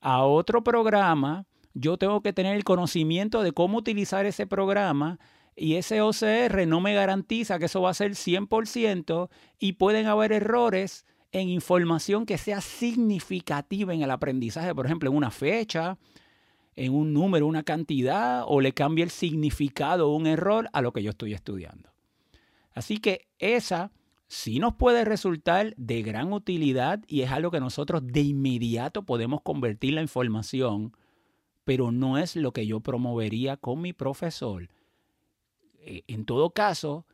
a 0.02 0.24
otro 0.24 0.64
programa. 0.64 1.46
Yo 1.74 1.98
tengo 1.98 2.22
que 2.22 2.34
tener 2.34 2.56
el 2.56 2.64
conocimiento 2.64 3.44
de 3.44 3.52
cómo 3.52 3.78
utilizar 3.78 4.26
ese 4.26 4.48
programa 4.48 5.20
y 5.56 5.76
ese 5.76 6.02
OCR 6.02 6.66
no 6.68 6.80
me 6.82 6.94
garantiza 6.94 7.60
que 7.60 7.66
eso 7.66 7.82
va 7.82 7.90
a 7.90 7.94
ser 7.94 8.12
100% 8.12 9.30
y 9.60 9.74
pueden 9.74 10.08
haber 10.08 10.32
errores 10.32 11.06
en 11.32 11.50
información 11.50 12.26
que 12.26 12.38
sea 12.38 12.62
significativa 12.62 13.94
en 13.94 14.02
el 14.02 14.12
aprendizaje, 14.12 14.74
por 14.74 14.86
ejemplo, 14.86 15.10
en 15.10 15.18
una 15.18 15.32
fecha, 15.32 15.98
en 16.76 16.94
un 16.94 17.14
número, 17.14 17.46
una 17.46 17.64
cantidad, 17.64 18.44
o 18.48 18.62
le 18.62 18.74
cambie 18.74 19.04
el 19.04 19.12
significado 19.12 20.10
o 20.10 20.16
un 20.16 20.28
error 20.28 20.70
a 20.74 20.82
lo 20.82 20.92
que 20.92 21.04
yo 21.04 21.12
estoy 21.12 21.34
estudiando. 21.34 21.92
Así 22.74 22.98
que 22.98 23.28
esa 23.38 23.92
sí 24.30 24.60
nos 24.60 24.76
puede 24.76 25.04
resultar 25.04 25.74
de 25.76 26.04
gran 26.04 26.32
utilidad 26.32 27.04
y 27.08 27.22
es 27.22 27.32
algo 27.32 27.50
que 27.52 27.60
nosotros 27.60 28.06
de 28.06 28.22
inmediato 28.22 29.04
podemos 29.04 29.42
convertir 29.42 29.96
la 29.96 30.02
información, 30.02 30.96
pero 31.66 31.92
no 31.92 32.18
es 32.18 32.36
lo 32.36 32.54
que 32.54 32.66
yo 32.68 32.80
promovería 32.80 33.58
con 33.58 33.82
mi 33.82 33.92
profesor. 33.92 34.70
Eh, 35.80 36.04
en 36.08 36.26
todo 36.26 36.52
caso, 36.52 37.06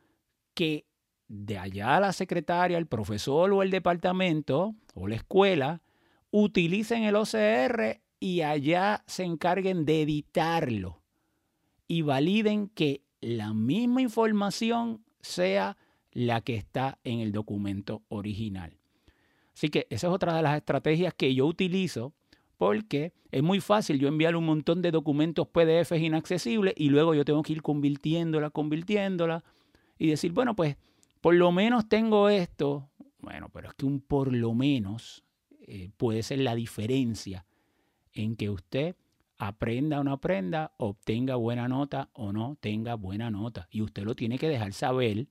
que 0.54 0.86
de 1.30 1.58
allá 1.58 2.00
la 2.02 2.12
secretaria, 2.12 2.78
el 2.78 2.86
profesor 2.86 3.52
o 3.52 3.64
el 3.64 3.72
departamento 3.72 4.76
o 4.94 5.08
la 5.08 5.16
escuela 5.16 5.82
utilicen 6.32 7.04
el 7.04 7.16
OCR 7.16 8.02
y 8.20 8.42
allá 8.42 9.04
se 9.08 9.24
encarguen 9.24 9.86
de 9.86 10.02
editarlo 10.02 11.02
y 11.88 12.02
validen 12.02 12.68
que 12.68 13.04
la 13.22 13.54
misma 13.54 14.02
información 14.02 15.04
sea 15.22 15.78
la 16.16 16.40
que 16.42 16.56
está 16.56 16.98
en 17.04 17.20
el 17.20 17.34
documento 17.34 18.02
original. 18.08 18.78
Así 19.54 19.70
que 19.70 19.86
esa 19.90 20.08
es 20.08 20.14
otra 20.14 20.34
de 20.34 20.42
las 20.42 20.56
estrategias 20.58 21.14
que 21.14 21.36
yo 21.36 21.46
utilizo 21.46 22.14
porque 22.58 23.12
es 23.32 23.44
muy 23.44 23.60
fácil 23.60 24.00
yo 24.00 24.08
enviar 24.08 24.38
un 24.38 24.46
montón 24.46 24.82
de 24.82 24.92
documentos 24.92 25.48
PDF 25.50 25.92
inaccesibles 25.92 26.74
y 26.78 26.90
luego 26.90 27.14
yo 27.14 27.26
tengo 27.26 27.44
que 27.44 27.52
ir 27.52 27.62
convirtiéndola, 27.62 28.50
convirtiéndola 28.50 29.44
y 30.00 30.08
decir, 30.08 30.32
bueno, 30.32 30.56
pues 30.56 30.78
por 31.20 31.36
lo 31.36 31.52
menos 31.52 31.90
tengo 31.90 32.30
esto. 32.30 32.90
Bueno, 33.20 33.50
pero 33.50 33.68
es 33.68 33.76
que 33.76 33.86
un 33.86 34.00
por 34.00 34.34
lo 34.34 34.54
menos 34.54 35.26
eh, 35.68 35.90
puede 35.98 36.24
ser 36.24 36.40
la 36.40 36.56
diferencia 36.56 37.46
en 38.14 38.38
que 38.38 38.50
usted 38.50 38.96
aprenda 39.38 40.00
o 40.00 40.06
no 40.06 40.14
aprenda, 40.14 40.72
obtenga 40.78 41.36
buena 41.36 41.68
nota 41.68 42.10
o 42.14 42.32
no 42.32 42.56
tenga 42.62 42.96
buena 42.96 43.30
nota. 43.30 43.68
Y 43.70 43.82
usted 43.82 44.04
lo 44.04 44.16
tiene 44.16 44.40
que 44.40 44.48
dejar 44.48 44.72
saber 44.72 45.28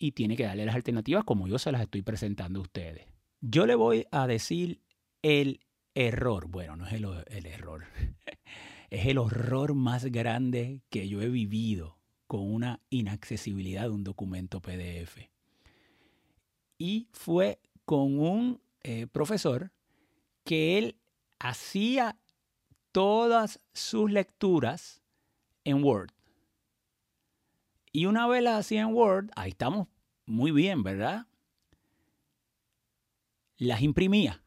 y 0.00 0.12
tiene 0.12 0.34
que 0.34 0.44
darle 0.44 0.64
las 0.64 0.74
alternativas 0.74 1.24
como 1.24 1.46
yo 1.46 1.58
se 1.58 1.70
las 1.70 1.82
estoy 1.82 2.02
presentando 2.02 2.58
a 2.58 2.62
ustedes. 2.62 3.06
Yo 3.42 3.66
le 3.66 3.74
voy 3.74 4.06
a 4.10 4.26
decir 4.26 4.80
el 5.22 5.60
error. 5.94 6.48
Bueno, 6.48 6.74
no 6.74 6.86
es 6.86 6.94
el, 6.94 7.46
error. 7.46 7.84
es 8.90 9.06
el 9.06 9.18
horror 9.18 9.74
más 9.74 10.06
grande 10.06 10.80
que 10.88 11.06
yo 11.06 11.20
he 11.20 11.28
vivido 11.28 11.98
con 12.26 12.50
una 12.50 12.80
inaccesibilidad 12.88 13.82
de 13.82 13.90
un 13.90 14.02
documento 14.02 14.60
PDF. 14.60 15.18
Y 16.78 17.08
fue 17.12 17.60
con 17.84 18.18
un 18.18 18.62
eh, 18.82 19.06
profesor 19.06 19.70
que 20.44 20.78
él 20.78 20.96
hacía 21.38 22.16
todas 22.90 23.60
sus 23.74 24.10
lecturas 24.10 25.02
en 25.64 25.84
Word. 25.84 26.10
Y 27.92 28.06
una 28.06 28.26
vez 28.26 28.42
las 28.42 28.60
hacía 28.60 28.82
en 28.82 28.94
Word, 28.94 29.30
ahí 29.36 29.50
estamos 29.50 29.88
muy 30.26 30.52
bien, 30.52 30.82
¿verdad? 30.82 31.26
Las 33.56 33.82
imprimía. 33.82 34.42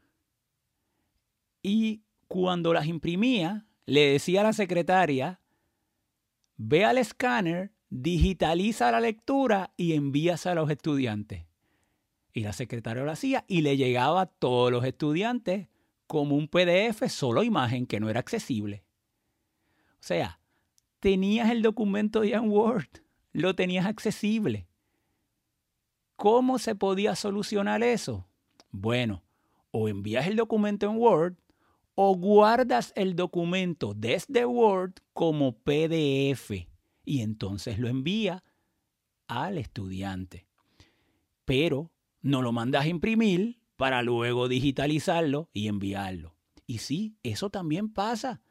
Y 1.62 2.04
cuando 2.28 2.74
las 2.74 2.88
imprimía, 2.88 3.66
le 3.86 4.12
decía 4.12 4.42
a 4.42 4.46
la 4.46 4.54
secretaria, 4.54 5.42
ve 6.58 6.86
al 6.86 6.98
escáner, 6.98 7.74
digitaliza 7.90 8.92
la 8.92 9.00
lectura 9.00 9.74
y 9.78 9.94
envíase 9.94 10.50
a 10.50 10.56
los 10.56 10.70
estudiantes. 10.70 11.46
Y 12.34 12.42
la 12.42 12.54
secretaria 12.54 13.04
lo 13.04 13.12
hacía 13.12 13.46
y 13.48 13.62
le 13.62 13.78
llegaba 13.78 14.22
a 14.22 14.26
todos 14.26 14.72
los 14.72 14.84
estudiantes 14.86 15.68
como 16.08 16.36
un 16.36 16.48
PDF 16.48 17.08
solo 17.10 17.44
imagen 17.44 17.86
que 17.86 18.00
no 18.00 18.10
era 18.10 18.20
accesible. 18.20 18.84
O 19.94 20.06
sea, 20.06 20.40
tenías 21.00 21.52
el 21.52 21.62
documento 21.62 22.24
ya 22.24 22.38
en 22.38 22.50
Word, 22.50 23.03
lo 23.34 23.56
tenías 23.56 23.86
accesible. 23.86 24.68
¿Cómo 26.16 26.60
se 26.60 26.76
podía 26.76 27.16
solucionar 27.16 27.84
eso? 27.84 28.28
Bueno, 28.72 29.24
o 29.72 29.90
envías 29.90 30.28
el 30.28 30.36
documento 30.36 30.86
en 30.86 30.98
Word 30.98 31.36
o 31.96 32.16
guardas 32.16 32.94
el 32.96 33.16
documento 33.16 33.94
desde 33.96 34.46
Word 34.46 34.94
como 35.14 35.58
PDF 35.58 36.52
y 37.06 37.22
entonces 37.22 37.80
lo 37.80 37.88
envía 37.88 38.44
al 39.28 39.58
estudiante. 39.58 40.48
Pero 41.46 41.92
no 42.22 42.42
lo 42.42 42.52
mandas 42.52 42.86
a 42.86 42.88
imprimir 42.88 43.60
para 43.76 44.02
luego 44.02 44.48
digitalizarlo 44.48 45.50
y 45.54 45.68
enviarlo. 45.68 46.36
Y 46.66 46.78
sí, 46.78 47.18
eso 47.24 47.50
también 47.50 47.92
pasa. 47.92 48.42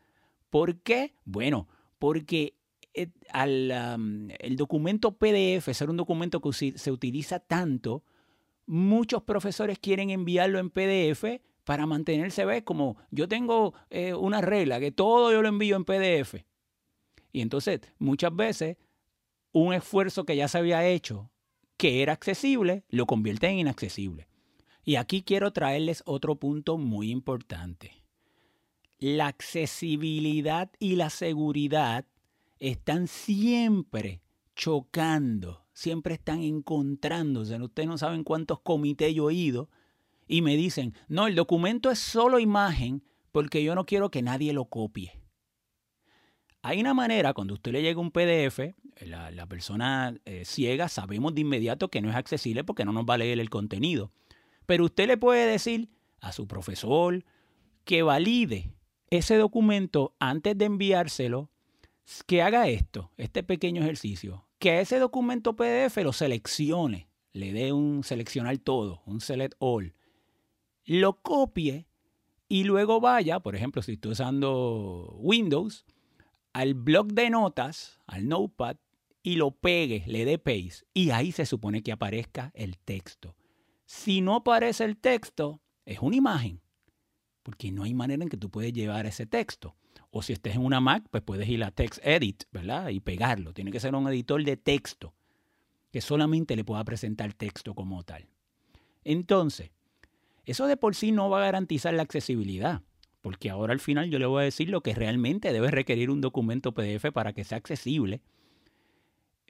¿Por 0.51 0.83
qué? 0.83 1.15
Bueno, 1.25 1.69
porque 1.99 2.59
eh, 2.95 3.09
el 3.35 4.57
documento 4.57 5.17
PDF, 5.17 5.73
ser 5.73 5.91
un 5.91 5.97
documento 5.97 6.41
que 6.41 6.53
se 6.77 6.91
utiliza 6.91 7.41
tanto, 7.41 8.05
muchos 8.67 9.23
profesores 9.23 9.79
quieren 9.79 10.11
enviarlo 10.11 10.59
en 10.59 10.71
PDF 10.71 11.41
para 11.65 11.87
mantenerse, 11.87 12.45
¿ves? 12.45 12.63
Como 12.63 12.97
yo 13.11 13.29
tengo 13.29 13.75
eh, 13.91 14.15
una 14.15 14.41
regla 14.41 14.81
que 14.81 14.93
todo 14.93 15.33
yo 15.33 15.43
lo 15.43 15.49
envío 15.49 15.77
en 15.77 15.85
PDF. 15.85 16.45
Y 17.33 17.41
entonces, 17.41 17.81
muchas 17.99 18.35
veces, 18.35 18.77
un 19.53 19.73
esfuerzo 19.73 20.25
que 20.25 20.37
ya 20.37 20.49
se 20.49 20.59
había 20.59 20.87
hecho, 20.87 21.31
que 21.77 22.03
era 22.03 22.13
accesible, 22.13 22.85
lo 22.89 23.07
convierte 23.07 23.49
en 23.49 23.59
inaccesible. 23.59 24.29
Y 24.85 24.97
aquí 24.97 25.23
quiero 25.23 25.53
traerles 25.53 26.03
otro 26.07 26.37
punto 26.37 26.77
muy 26.79 27.11
importante. 27.11 28.03
La 28.99 29.29
accesibilidad 29.29 30.71
y 30.79 30.97
la 30.97 31.11
seguridad 31.11 32.05
están 32.71 33.09
siempre 33.09 34.23
chocando, 34.55 35.67
siempre 35.73 36.15
están 36.15 36.43
encontrándose. 36.43 37.61
Ustedes 37.61 37.89
no 37.89 37.99
saben 37.99 38.23
cuántos 38.23 38.61
comités 38.61 39.13
yo 39.15 39.31
he 39.31 39.35
ido 39.35 39.69
y 40.29 40.43
me 40.43 40.57
dicen, 40.57 40.95
no, 41.09 41.27
el 41.27 41.35
documento 41.35 41.91
es 41.91 41.99
solo 41.99 42.39
imagen 42.39 43.03
porque 43.33 43.65
yo 43.65 43.75
no 43.75 43.85
quiero 43.85 44.11
que 44.13 44.23
nadie 44.23 44.53
lo 44.53 44.67
copie. 44.67 45.13
Hay 46.63 46.81
una 46.81 46.95
manera, 46.95 47.35
cuando 47.35 47.55
usted 47.55 47.73
le 47.73 47.83
llega 47.83 48.01
un 48.01 48.13
PDF, 48.13 48.77
la, 49.01 49.47
persona 49.47 50.15
eh, 50.25 50.45
ciega 50.45 50.89
sabemos 50.89 51.35
de 51.35 51.41
inmediato 51.41 51.89
que 51.89 52.01
no 52.01 52.11
es 52.11 52.15
accesible 52.15 52.63
porque 52.63 52.85
no 52.85 52.93
nos 52.93 53.05
va 53.05 53.15
a 53.15 53.19
leer 53.19 53.41
el 53.41 53.51
contenido. 53.51 54.13
Pero 54.67 54.85
usted 54.85 55.09
le 55.09 55.17
puede 55.17 55.51
decir 55.51 55.89
a 56.21 56.31
su 56.31 56.47
profesor 56.47 57.25
que 57.85 58.05
valide 58.05 58.73
ese 59.11 59.37
documento 59.37 60.15
antes 60.21 60.57
de 60.57 60.67
enviárselo, 60.67 61.51
que 62.27 62.43
haga 62.43 62.69
esto, 62.69 63.11
este 63.17 63.43
pequeño 63.43 63.83
ejercicio, 63.83 64.47
que 64.59 64.81
ese 64.81 64.99
documento 64.99 65.57
PDF 65.57 65.97
lo 65.99 66.13
seleccione, 66.13 67.09
le 67.33 67.53
dé 67.53 67.73
un 67.73 68.05
seleccionar 68.05 68.59
todo, 68.59 69.03
un 69.07 69.21
select 69.21 69.55
all, 69.59 69.95
lo 70.85 71.21
copie 71.23 71.87
y 72.49 72.65
luego 72.65 73.01
vaya, 73.01 73.41
por 73.41 73.57
ejemplo, 73.57 73.83
si 73.83 73.93
estoy 73.93 74.13
usando 74.13 75.17
Windows, 75.19 75.87
al 76.53 76.75
blog 76.75 77.09
de 77.15 77.31
notas, 77.31 77.99
al 78.07 78.29
notepad, 78.29 78.77
y 79.23 79.37
lo 79.37 79.53
pegue, 79.53 80.05
le 80.07 80.25
dé 80.25 80.39
paste, 80.39 80.85
y 80.93 81.11
ahí 81.11 81.33
se 81.33 81.47
supone 81.47 81.83
que 81.83 81.93
aparezca 81.93 82.51
el 82.55 82.77
texto. 82.79 83.37
Si 83.87 84.21
no 84.21 84.37
aparece 84.37 84.85
el 84.85 84.97
texto, 84.97 85.63
es 85.85 86.01
una 86.01 86.17
imagen, 86.17 86.61
porque 87.43 87.73
no 87.73 87.85
hay 87.85 87.95
manera 87.95 88.23
en 88.23 88.29
que 88.29 88.37
tú 88.37 88.51
puedes 88.51 88.73
llevar 88.73 89.07
ese 89.07 89.27
texto. 89.27 89.75
O 90.11 90.23
si 90.23 90.33
estés 90.33 90.55
en 90.55 90.65
una 90.65 90.81
Mac, 90.81 91.05
pues 91.11 91.23
puedes 91.23 91.49
ir 91.49 91.65
a 91.65 91.71
Text 91.71 92.01
Edit, 92.05 92.45
¿verdad? 92.53 92.89
Y 92.89 93.01
pegarlo. 93.01 93.53
Tiene 93.53 93.71
que 93.71 93.81
ser 93.81 93.95
un 93.95 94.07
editor 94.09 94.43
de 94.45 94.57
texto 94.57 95.15
que 95.91 96.01
solamente 96.01 96.57
le 96.57 96.65
pueda 96.65 96.85
presentar 96.85 97.33
texto 97.35 97.75
como 97.75 98.03
tal. 98.03 98.27
Entonces, 99.05 99.71
eso 100.45 100.67
de 100.67 100.77
por 100.77 100.95
sí 100.95 101.13
no 101.13 101.31
va 101.31 101.39
a 101.39 101.45
garantizar 101.45 101.95
la 101.95 102.03
accesibilidad, 102.03 102.83
porque 103.21 103.51
ahora 103.51 103.73
al 103.73 103.81
final 103.81 104.11
yo 104.11 104.19
le 104.19 104.27
voy 104.27 104.43
a 104.43 104.45
decir 104.45 104.69
lo 104.69 104.83
que 104.83 104.95
realmente 104.95 105.53
debe 105.53 105.71
requerir 105.71 106.11
un 106.11 106.21
documento 106.21 106.73
PDF 106.73 107.13
para 107.13 107.33
que 107.33 107.45
sea 107.45 107.59
accesible. 107.59 108.21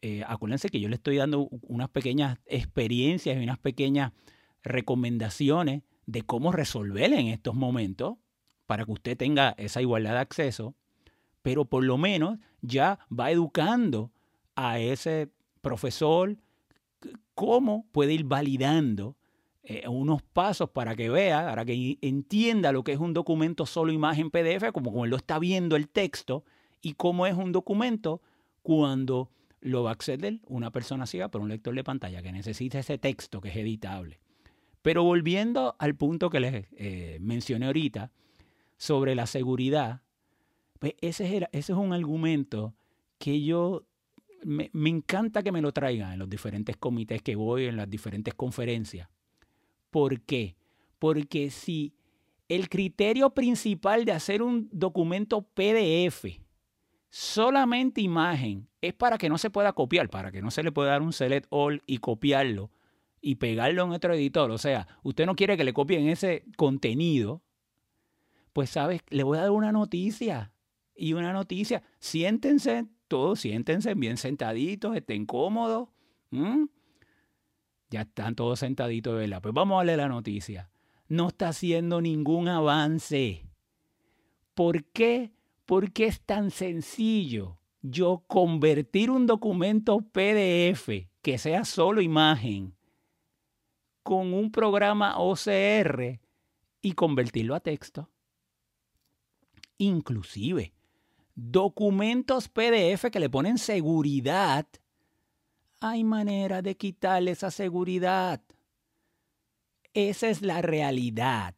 Eh, 0.00 0.24
acuérdense 0.26 0.68
que 0.68 0.80
yo 0.80 0.88
le 0.88 0.96
estoy 0.96 1.16
dando 1.16 1.48
unas 1.62 1.88
pequeñas 1.88 2.38
experiencias 2.46 3.36
y 3.38 3.42
unas 3.42 3.58
pequeñas 3.58 4.12
recomendaciones 4.62 5.82
de 6.06 6.22
cómo 6.22 6.52
resolver 6.52 7.12
en 7.12 7.28
estos 7.28 7.54
momentos 7.54 8.16
para 8.66 8.84
que 8.84 8.92
usted 8.92 9.16
tenga 9.16 9.54
esa 9.58 9.80
igualdad 9.80 10.12
de 10.12 10.18
acceso, 10.18 10.74
pero 11.42 11.64
por 11.64 11.84
lo 11.84 11.98
menos 11.98 12.38
ya 12.60 12.98
va 13.10 13.30
educando 13.30 14.12
a 14.54 14.78
ese 14.78 15.30
profesor 15.60 16.36
cómo 17.34 17.86
puede 17.92 18.12
ir 18.12 18.24
validando 18.24 19.16
eh, 19.64 19.86
unos 19.88 20.22
pasos 20.22 20.70
para 20.70 20.96
que 20.96 21.08
vea, 21.08 21.46
para 21.46 21.64
que 21.64 21.98
entienda 22.00 22.72
lo 22.72 22.82
que 22.82 22.92
es 22.92 22.98
un 22.98 23.12
documento 23.12 23.64
solo 23.64 23.92
imagen 23.92 24.30
PDF, 24.30 24.72
como 24.72 24.92
cuando 24.92 25.10
lo 25.10 25.16
está 25.16 25.38
viendo 25.38 25.76
el 25.76 25.88
texto, 25.88 26.44
y 26.80 26.94
cómo 26.94 27.26
es 27.26 27.34
un 27.34 27.52
documento 27.52 28.20
cuando 28.62 29.30
lo 29.60 29.84
va 29.84 29.90
a 29.90 29.92
acceder 29.92 30.40
una 30.46 30.72
persona 30.72 31.06
ciega 31.06 31.28
por 31.28 31.40
un 31.40 31.48
lector 31.48 31.74
de 31.74 31.84
pantalla 31.84 32.22
que 32.22 32.32
necesita 32.32 32.80
ese 32.80 32.98
texto 32.98 33.40
que 33.40 33.50
es 33.50 33.56
editable. 33.56 34.18
Pero 34.82 35.04
volviendo 35.04 35.76
al 35.78 35.94
punto 35.94 36.28
que 36.28 36.40
les 36.40 36.66
eh, 36.76 37.18
mencioné 37.20 37.66
ahorita 37.66 38.10
sobre 38.76 39.14
la 39.14 39.26
seguridad, 39.26 40.02
pues 40.78 40.94
ese, 41.00 41.48
es 41.52 41.70
un 41.70 41.92
argumento 41.92 42.74
que 43.18 43.42
yo 43.42 43.84
me, 44.44 44.70
me 44.72 44.90
encanta 44.90 45.42
que 45.42 45.52
me 45.52 45.62
lo 45.62 45.72
traigan 45.72 46.12
en 46.12 46.18
los 46.18 46.28
diferentes 46.28 46.76
comités 46.76 47.22
que 47.22 47.36
voy, 47.36 47.66
en 47.66 47.76
las 47.76 47.88
diferentes 47.88 48.34
conferencias 48.34 49.08
¿Por 49.92 50.22
qué? 50.22 50.56
Porque 50.98 51.50
si 51.50 51.92
el 52.48 52.70
criterio 52.70 53.30
principal 53.30 54.06
de 54.06 54.12
hacer 54.12 54.42
un 54.42 54.68
documento 54.72 55.42
PDF, 55.42 56.24
solamente 57.10 58.00
imagen, 58.00 58.66
es 58.80 58.94
para 58.94 59.18
que 59.18 59.28
no 59.28 59.36
se 59.36 59.50
pueda 59.50 59.74
copiar, 59.74 60.08
para 60.08 60.32
que 60.32 60.40
no 60.40 60.50
se 60.50 60.62
le 60.62 60.72
pueda 60.72 60.92
dar 60.92 61.02
un 61.02 61.12
select 61.12 61.46
all 61.50 61.82
y 61.86 61.98
copiarlo 61.98 62.70
y 63.22 63.36
pegarlo 63.36 63.84
en 63.84 63.92
otro 63.92 64.12
editor. 64.12 64.50
O 64.50 64.58
sea, 64.58 64.86
usted 65.02 65.24
no 65.24 65.36
quiere 65.36 65.56
que 65.56 65.64
le 65.64 65.72
copien 65.72 66.08
ese 66.08 66.44
contenido, 66.56 67.40
pues 68.52 68.68
sabes, 68.68 69.00
le 69.08 69.22
voy 69.22 69.38
a 69.38 69.42
dar 69.42 69.52
una 69.52 69.72
noticia. 69.72 70.52
Y 70.94 71.14
una 71.14 71.32
noticia, 71.32 71.82
siéntense 72.00 72.86
todos, 73.08 73.40
siéntense 73.40 73.94
bien 73.94 74.18
sentaditos, 74.18 74.94
estén 74.94 75.24
cómodos. 75.24 75.88
Ya 77.88 78.02
están 78.02 78.34
todos 78.34 78.58
sentaditos, 78.58 79.14
¿verdad? 79.14 79.40
Pues 79.40 79.54
vamos 79.54 79.76
a 79.76 79.78
darle 79.78 79.96
la 79.96 80.08
noticia. 80.08 80.70
No 81.08 81.28
está 81.28 81.48
haciendo 81.48 82.00
ningún 82.00 82.48
avance. 82.48 83.46
¿Por 84.54 84.84
qué? 84.84 85.32
Porque 85.64 86.06
es 86.06 86.20
tan 86.20 86.50
sencillo 86.50 87.58
yo 87.80 88.24
convertir 88.26 89.10
un 89.10 89.26
documento 89.26 90.00
PDF 90.00 91.08
que 91.22 91.38
sea 91.38 91.64
solo 91.64 92.00
imagen 92.00 92.74
con 94.02 94.34
un 94.34 94.50
programa 94.50 95.18
OCR 95.18 96.20
y 96.80 96.92
convertirlo 96.92 97.54
a 97.54 97.60
texto. 97.60 98.10
Inclusive, 99.78 100.72
documentos 101.34 102.48
PDF 102.48 103.10
que 103.10 103.20
le 103.20 103.30
ponen 103.30 103.58
seguridad, 103.58 104.66
hay 105.80 106.04
manera 106.04 106.62
de 106.62 106.76
quitarle 106.76 107.32
esa 107.32 107.50
seguridad. 107.50 108.40
Esa 109.94 110.28
es 110.28 110.42
la 110.42 110.62
realidad. 110.62 111.54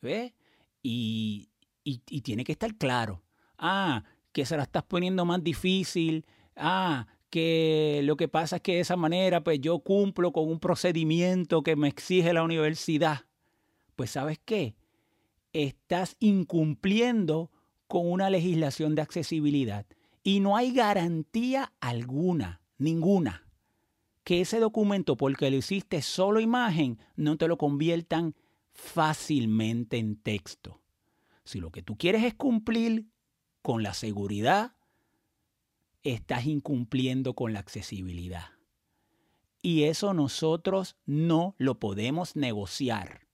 ¿Ve? 0.00 0.34
Y, 0.82 1.50
y, 1.84 1.98
tiene 2.22 2.44
que 2.44 2.52
estar 2.52 2.74
claro. 2.76 3.22
Ah, 3.58 4.04
que 4.32 4.46
se 4.46 4.56
la 4.56 4.64
estás 4.64 4.82
poniendo 4.84 5.24
más 5.24 5.44
difícil. 5.44 6.26
Ah, 6.56 7.06
que 7.32 8.02
lo 8.04 8.18
que 8.18 8.28
pasa 8.28 8.56
es 8.56 8.62
que 8.62 8.74
de 8.74 8.80
esa 8.80 8.94
manera 8.94 9.42
pues 9.42 9.58
yo 9.58 9.78
cumplo 9.78 10.32
con 10.32 10.48
un 10.48 10.60
procedimiento 10.60 11.62
que 11.62 11.76
me 11.76 11.88
exige 11.88 12.34
la 12.34 12.42
universidad. 12.42 13.22
Pues 13.96 14.10
sabes 14.10 14.38
qué? 14.44 14.76
Estás 15.54 16.16
incumpliendo 16.20 17.50
con 17.88 18.12
una 18.12 18.28
legislación 18.28 18.94
de 18.94 19.00
accesibilidad 19.00 19.86
y 20.22 20.40
no 20.40 20.58
hay 20.58 20.74
garantía 20.74 21.72
alguna, 21.80 22.60
ninguna, 22.76 23.48
que 24.24 24.42
ese 24.42 24.60
documento, 24.60 25.16
porque 25.16 25.50
lo 25.50 25.56
hiciste 25.56 26.02
solo 26.02 26.38
imagen, 26.38 26.98
no 27.16 27.38
te 27.38 27.48
lo 27.48 27.56
conviertan 27.56 28.34
fácilmente 28.74 29.96
en 29.96 30.16
texto. 30.16 30.82
Si 31.44 31.60
lo 31.60 31.70
que 31.70 31.82
tú 31.82 31.96
quieres 31.96 32.24
es 32.24 32.34
cumplir 32.34 33.06
con 33.62 33.82
la 33.82 33.94
seguridad, 33.94 34.74
estás 36.02 36.46
incumpliendo 36.46 37.34
con 37.34 37.52
la 37.52 37.60
accesibilidad. 37.60 38.46
Y 39.62 39.84
eso 39.84 40.12
nosotros 40.12 40.96
no 41.06 41.54
lo 41.58 41.78
podemos 41.78 42.34
negociar. 42.34 43.26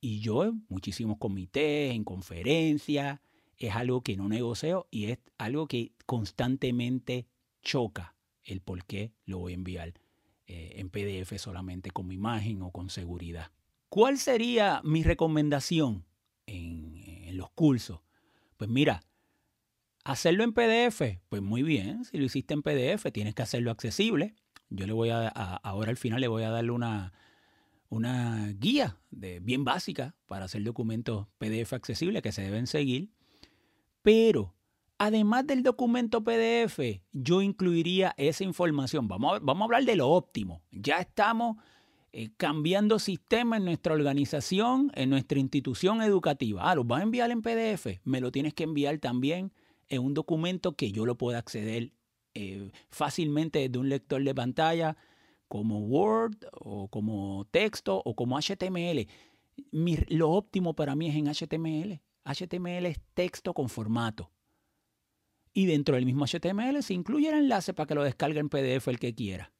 Y 0.00 0.20
yo 0.20 0.44
en 0.44 0.66
muchísimos 0.68 1.18
comités, 1.18 1.94
en 1.94 2.04
conferencias, 2.04 3.20
es 3.56 3.74
algo 3.74 4.02
que 4.02 4.16
no 4.16 4.28
negocio 4.28 4.86
y 4.90 5.06
es 5.06 5.18
algo 5.38 5.66
que 5.66 5.92
constantemente 6.04 7.26
choca 7.62 8.14
el 8.44 8.60
por 8.60 8.84
qué 8.84 9.12
lo 9.24 9.38
voy 9.38 9.52
a 9.52 9.54
enviar 9.54 9.94
eh, 10.46 10.74
en 10.76 10.90
PDF 10.90 11.38
solamente 11.38 11.90
como 11.90 12.12
imagen 12.12 12.62
o 12.62 12.70
con 12.70 12.90
seguridad. 12.90 13.50
¿Cuál 13.88 14.18
sería 14.18 14.80
mi 14.84 15.02
recomendación 15.02 16.04
en, 16.46 16.96
en 16.96 17.36
los 17.36 17.50
cursos? 17.50 18.00
Pues 18.56 18.68
mira, 18.68 19.02
hacerlo 20.06 20.44
en 20.44 20.52
PDF, 20.52 21.18
pues 21.28 21.42
muy 21.42 21.64
bien, 21.64 22.04
si 22.04 22.16
lo 22.16 22.24
hiciste 22.24 22.54
en 22.54 22.62
PDF 22.62 23.10
tienes 23.12 23.34
que 23.34 23.42
hacerlo 23.42 23.72
accesible. 23.72 24.34
Yo 24.70 24.86
le 24.86 24.92
voy 24.92 25.10
a, 25.10 25.28
ahora 25.28 25.90
al 25.90 25.96
final 25.96 26.20
le 26.20 26.28
voy 26.28 26.44
a 26.44 26.50
darle 26.50 26.70
una, 26.70 27.12
una 27.88 28.48
guía 28.58 28.98
de, 29.10 29.40
bien 29.40 29.64
básica 29.64 30.14
para 30.26 30.44
hacer 30.44 30.62
documentos 30.62 31.26
PDF 31.38 31.72
accesibles 31.72 32.22
que 32.22 32.32
se 32.32 32.42
deben 32.42 32.68
seguir. 32.68 33.10
Pero 34.02 34.54
además 34.96 35.44
del 35.46 35.64
documento 35.64 36.22
PDF, 36.22 36.78
yo 37.12 37.42
incluiría 37.42 38.14
esa 38.16 38.44
información. 38.44 39.08
Vamos 39.08 39.36
a, 39.36 39.38
vamos 39.40 39.62
a 39.62 39.64
hablar 39.64 39.84
de 39.84 39.96
lo 39.96 40.08
óptimo. 40.08 40.62
Ya 40.70 40.98
estamos 40.98 41.56
eh, 42.12 42.30
cambiando 42.36 43.00
sistema 43.00 43.56
en 43.56 43.64
nuestra 43.64 43.92
organización, 43.92 44.92
en 44.94 45.10
nuestra 45.10 45.40
institución 45.40 46.00
educativa. 46.00 46.70
Ah, 46.70 46.76
lo 46.76 46.84
vas 46.84 47.00
a 47.00 47.04
enviar 47.04 47.32
en 47.32 47.42
PDF, 47.42 48.00
me 48.04 48.20
lo 48.20 48.30
tienes 48.30 48.54
que 48.54 48.64
enviar 48.64 48.98
también 48.98 49.52
en 49.88 50.02
un 50.02 50.14
documento 50.14 50.76
que 50.76 50.92
yo 50.92 51.06
lo 51.06 51.16
pueda 51.16 51.38
acceder 51.38 51.92
eh, 52.34 52.70
fácilmente 52.90 53.60
desde 53.60 53.78
un 53.78 53.88
lector 53.88 54.22
de 54.22 54.34
pantalla, 54.34 54.96
como 55.48 55.80
Word 55.80 56.36
o 56.52 56.88
como 56.88 57.46
texto 57.50 58.02
o 58.04 58.14
como 58.14 58.38
HTML. 58.38 59.06
lo 60.08 60.30
óptimo 60.30 60.74
para 60.74 60.96
mí 60.96 61.08
es 61.08 61.16
en 61.16 61.26
HTML. 61.26 62.00
HTML 62.24 62.86
es 62.86 63.00
texto 63.14 63.54
con 63.54 63.68
formato. 63.68 64.32
Y 65.52 65.66
dentro 65.66 65.94
del 65.94 66.04
mismo 66.04 66.26
HTML 66.26 66.82
se 66.82 66.94
incluye 66.94 67.28
el 67.28 67.38
enlace 67.38 67.72
para 67.72 67.86
que 67.86 67.94
lo 67.94 68.02
descargue 68.02 68.40
en 68.40 68.48
PDF 68.48 68.88
el 68.88 68.98
que 68.98 69.14
quiera 69.14 69.52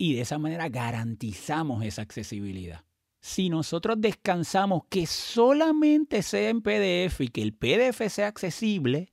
y 0.00 0.14
de 0.14 0.22
esa 0.22 0.38
manera 0.38 0.70
garantizamos 0.70 1.84
esa 1.84 2.00
accesibilidad. 2.00 2.86
Si 3.20 3.50
nosotros 3.50 3.96
descansamos 4.00 4.82
que 4.88 5.06
solamente 5.06 6.22
sea 6.22 6.48
en 6.48 6.62
PDF 6.62 7.20
y 7.20 7.28
que 7.28 7.42
el 7.42 7.52
PDF 7.52 8.08
sea 8.08 8.28
accesible, 8.28 9.12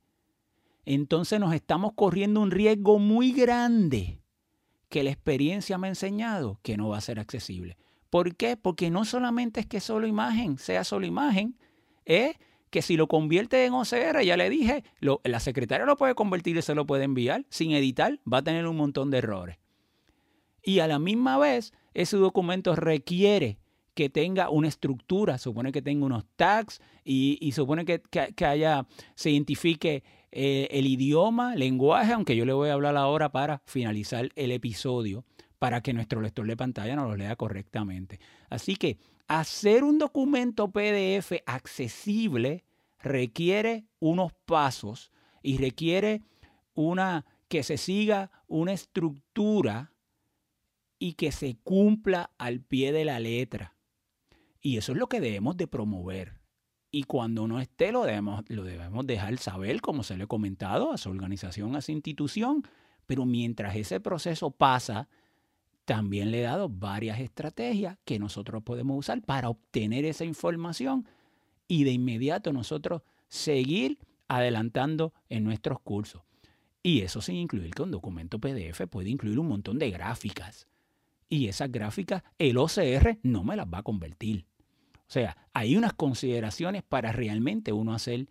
entonces 0.84 1.38
nos 1.38 1.54
estamos 1.54 1.92
corriendo 1.94 2.40
un 2.40 2.50
riesgo 2.50 2.98
muy 2.98 3.32
grande 3.32 4.22
que 4.88 5.02
la 5.02 5.10
experiencia 5.10 5.76
me 5.76 5.88
ha 5.88 5.90
enseñado 5.90 6.58
que 6.62 6.78
no 6.78 6.88
va 6.88 6.98
a 6.98 7.02
ser 7.02 7.20
accesible. 7.20 7.76
¿Por 8.08 8.36
qué? 8.36 8.56
Porque 8.56 8.90
no 8.90 9.04
solamente 9.04 9.60
es 9.60 9.66
que 9.66 9.80
solo 9.80 10.06
imagen 10.06 10.56
sea 10.56 10.84
solo 10.84 11.04
imagen, 11.06 11.58
es 12.06 12.36
que 12.70 12.80
si 12.80 12.96
lo 12.96 13.06
convierte 13.06 13.66
en 13.66 13.74
OCR, 13.74 14.22
ya 14.22 14.38
le 14.38 14.48
dije, 14.48 14.84
la 15.00 15.40
secretaria 15.40 15.84
lo 15.84 15.96
puede 15.96 16.14
convertir 16.14 16.56
y 16.56 16.62
se 16.62 16.74
lo 16.74 16.86
puede 16.86 17.04
enviar 17.04 17.44
sin 17.50 17.72
editar, 17.72 18.18
va 18.30 18.38
a 18.38 18.42
tener 18.42 18.66
un 18.66 18.76
montón 18.76 19.10
de 19.10 19.18
errores 19.18 19.58
y 20.68 20.80
a 20.80 20.86
la 20.86 20.98
misma 20.98 21.38
vez 21.38 21.72
ese 21.94 22.18
documento 22.18 22.76
requiere 22.76 23.58
que 23.98 24.08
tenga 24.08 24.48
una 24.48 24.68
estructura, 24.68 25.38
supone 25.38 25.72
que 25.72 25.82
tenga 25.82 26.06
unos 26.06 26.24
tags 26.36 26.80
y, 27.02 27.50
supone 27.50 27.84
que, 27.84 28.00
haya, 28.46 28.86
se 29.16 29.32
identifique 29.32 30.04
eh, 30.30 30.68
el 30.70 30.86
idioma, 30.86 31.56
lenguaje, 31.56 32.12
aunque 32.12 32.36
yo 32.36 32.44
le 32.44 32.52
voy 32.52 32.68
a 32.68 32.74
hablar 32.74 32.96
ahora 32.96 33.32
para 33.32 33.60
finalizar 33.66 34.30
el 34.36 34.52
episodio, 34.52 35.24
para 35.58 35.80
que 35.82 35.92
nuestro 35.92 36.20
lector 36.20 36.46
de 36.46 36.56
pantalla 36.56 36.94
nos 36.94 37.08
lo 37.08 37.16
lea 37.16 37.34
correctamente. 37.34 38.20
Así 38.48 38.76
que 38.76 38.98
hacer 39.26 39.82
un 39.82 39.98
documento 39.98 40.70
PDF 40.70 41.32
accesible 41.44 42.62
requiere 43.00 43.88
unos 43.98 44.32
pasos 44.46 45.10
y 45.42 45.58
requiere 45.58 46.22
una 46.74 47.26
que 47.48 47.64
se 47.64 47.78
siga 47.78 48.30
una 48.46 48.74
estructura 48.74 49.92
y 51.00 51.14
que 51.14 51.32
se 51.32 51.56
cumpla 51.64 52.30
al 52.38 52.60
pie 52.60 52.92
de 52.92 53.04
la 53.04 53.18
letra. 53.18 53.74
Y 54.60 54.76
eso 54.76 54.92
es 54.92 54.98
lo 54.98 55.08
que 55.08 55.20
debemos 55.20 55.56
de 55.56 55.66
promover. 55.66 56.40
Y 56.90 57.04
cuando 57.04 57.46
no 57.46 57.60
esté, 57.60 57.92
lo 57.92 58.04
debemos, 58.04 58.44
lo 58.48 58.64
debemos 58.64 59.06
dejar 59.06 59.38
saber, 59.38 59.80
como 59.80 60.02
se 60.02 60.16
le 60.16 60.24
ha 60.24 60.26
comentado, 60.26 60.92
a 60.92 60.98
su 60.98 61.10
organización, 61.10 61.76
a 61.76 61.80
su 61.80 61.92
institución. 61.92 62.62
Pero 63.06 63.26
mientras 63.26 63.76
ese 63.76 64.00
proceso 64.00 64.50
pasa, 64.50 65.08
también 65.84 66.30
le 66.30 66.40
he 66.40 66.42
dado 66.42 66.68
varias 66.68 67.20
estrategias 67.20 67.98
que 68.04 68.18
nosotros 68.18 68.62
podemos 68.62 68.98
usar 68.98 69.22
para 69.22 69.48
obtener 69.48 70.04
esa 70.04 70.24
información 70.24 71.06
y 71.66 71.84
de 71.84 71.92
inmediato 71.92 72.52
nosotros 72.52 73.02
seguir 73.28 73.98
adelantando 74.28 75.12
en 75.28 75.44
nuestros 75.44 75.80
cursos. 75.80 76.22
Y 76.82 77.00
eso 77.00 77.20
sin 77.20 77.36
incluir 77.36 77.74
que 77.74 77.82
un 77.82 77.90
documento 77.90 78.38
PDF 78.38 78.86
puede 78.90 79.10
incluir 79.10 79.38
un 79.38 79.48
montón 79.48 79.78
de 79.78 79.90
gráficas, 79.90 80.66
y 81.28 81.48
esas 81.48 81.70
gráficas 81.70 82.22
el 82.38 82.56
OCR 82.58 83.18
no 83.22 83.44
me 83.44 83.56
las 83.56 83.66
va 83.66 83.78
a 83.78 83.82
convertir. 83.82 84.46
O 85.08 85.10
sea, 85.10 85.36
hay 85.54 85.76
unas 85.76 85.94
consideraciones 85.94 86.82
para 86.82 87.12
realmente 87.12 87.72
uno 87.72 87.94
hacer 87.94 88.28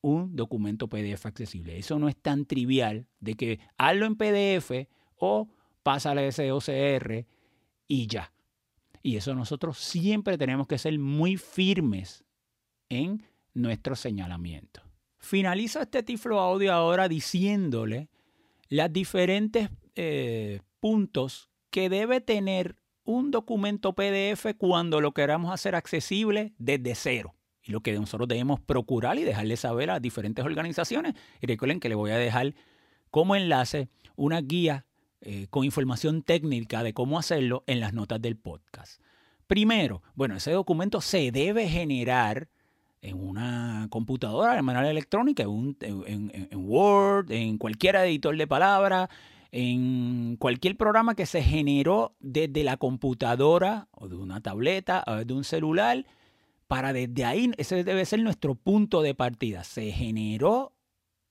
un 0.00 0.36
documento 0.36 0.88
PDF 0.88 1.26
accesible. 1.26 1.78
Eso 1.78 1.98
no 1.98 2.08
es 2.08 2.16
tan 2.16 2.46
trivial 2.46 3.06
de 3.20 3.34
que 3.34 3.60
hazlo 3.78 4.06
en 4.06 4.16
PDF 4.16 4.88
o 5.16 5.48
pásale 5.82 6.28
ese 6.28 6.52
OCR 6.52 7.26
y 7.88 8.06
ya. 8.06 8.32
Y 9.02 9.16
eso 9.16 9.34
nosotros 9.34 9.78
siempre 9.78 10.38
tenemos 10.38 10.66
que 10.66 10.78
ser 10.78 10.98
muy 10.98 11.36
firmes 11.36 12.24
en 12.88 13.22
nuestro 13.52 13.96
señalamiento. 13.96 14.82
Finalizo 15.18 15.80
este 15.80 16.02
Tiflo 16.02 16.40
Audio 16.40 16.72
ahora 16.72 17.08
diciéndole 17.08 18.08
las 18.68 18.92
diferentes 18.92 19.70
eh, 19.94 20.60
puntos 20.80 21.50
que 21.74 21.88
debe 21.88 22.20
tener 22.20 22.76
un 23.02 23.32
documento 23.32 23.94
PDF 23.94 24.54
cuando 24.56 25.00
lo 25.00 25.10
queramos 25.10 25.52
hacer 25.52 25.74
accesible 25.74 26.52
desde 26.56 26.94
cero. 26.94 27.34
Y 27.64 27.72
lo 27.72 27.80
que 27.80 27.92
nosotros 27.94 28.28
debemos 28.28 28.60
procurar 28.60 29.18
y 29.18 29.24
dejarle 29.24 29.56
saber 29.56 29.90
a 29.90 29.98
diferentes 29.98 30.44
organizaciones. 30.44 31.14
Y 31.40 31.48
recuerden 31.48 31.80
que 31.80 31.88
le 31.88 31.96
voy 31.96 32.12
a 32.12 32.16
dejar 32.16 32.54
como 33.10 33.34
enlace 33.34 33.88
una 34.14 34.40
guía 34.40 34.86
eh, 35.20 35.48
con 35.50 35.64
información 35.64 36.22
técnica 36.22 36.84
de 36.84 36.94
cómo 36.94 37.18
hacerlo 37.18 37.64
en 37.66 37.80
las 37.80 37.92
notas 37.92 38.22
del 38.22 38.36
podcast. 38.36 39.02
Primero, 39.48 40.00
bueno, 40.14 40.36
ese 40.36 40.52
documento 40.52 41.00
se 41.00 41.32
debe 41.32 41.68
generar 41.68 42.50
en 43.02 43.18
una 43.20 43.88
computadora 43.90 44.54
de 44.54 44.62
manera 44.62 44.88
electrónica, 44.88 45.42
en, 45.42 45.76
en 45.80 46.48
Word, 46.52 47.32
en 47.32 47.58
cualquier 47.58 47.96
editor 47.96 48.36
de 48.36 48.46
palabras, 48.46 49.08
en 49.56 50.34
cualquier 50.36 50.76
programa 50.76 51.14
que 51.14 51.26
se 51.26 51.40
generó 51.40 52.16
desde 52.18 52.64
la 52.64 52.76
computadora 52.76 53.86
o 53.92 54.08
de 54.08 54.16
una 54.16 54.40
tableta 54.40 55.04
o 55.06 55.24
de 55.24 55.32
un 55.32 55.44
celular 55.44 56.04
para 56.66 56.92
desde 56.92 57.24
ahí, 57.24 57.52
ese 57.56 57.84
debe 57.84 58.04
ser 58.04 58.18
nuestro 58.18 58.56
punto 58.56 59.00
de 59.00 59.14
partida. 59.14 59.62
Se 59.62 59.92
generó 59.92 60.72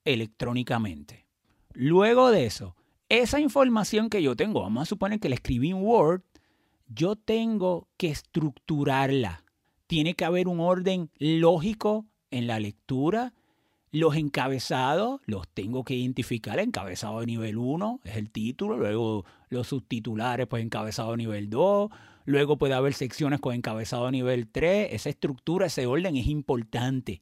electrónicamente. 0.05 1.25
Luego 1.73 2.31
de 2.31 2.45
eso, 2.45 2.77
esa 3.09 3.41
información 3.41 4.09
que 4.09 4.23
yo 4.23 4.37
tengo, 4.37 4.61
vamos 4.61 4.83
a 4.83 4.85
suponer 4.85 5.19
que 5.19 5.27
la 5.27 5.35
escribí 5.35 5.71
en 5.71 5.83
Word, 5.83 6.21
yo 6.87 7.17
tengo 7.17 7.89
que 7.97 8.07
estructurarla. 8.07 9.43
Tiene 9.85 10.13
que 10.13 10.23
haber 10.23 10.47
un 10.47 10.61
orden 10.61 11.09
lógico 11.17 12.05
en 12.31 12.47
la 12.47 12.61
lectura. 12.61 13.33
Los 13.93 14.15
encabezados 14.15 15.21
los 15.27 15.47
tengo 15.47 15.83
que 15.83 15.93
identificar. 15.93 16.57
Encabezado 16.57 17.19
de 17.19 17.27
nivel 17.27 17.59
1 17.59 17.99
es 18.03 18.17
el 18.17 18.31
título, 18.31 18.75
luego 18.75 19.23
los 19.49 19.67
subtitulares, 19.67 20.47
pues 20.47 20.63
encabezado 20.63 21.11
de 21.11 21.17
nivel 21.17 21.51
2, 21.51 21.91
luego 22.25 22.57
puede 22.57 22.73
haber 22.73 22.95
secciones 22.95 23.39
con 23.39 23.53
encabezado 23.53 24.07
de 24.07 24.13
nivel 24.13 24.47
3. 24.47 24.89
Esa 24.93 25.09
estructura, 25.09 25.67
ese 25.67 25.85
orden 25.85 26.17
es 26.17 26.25
importante. 26.25 27.21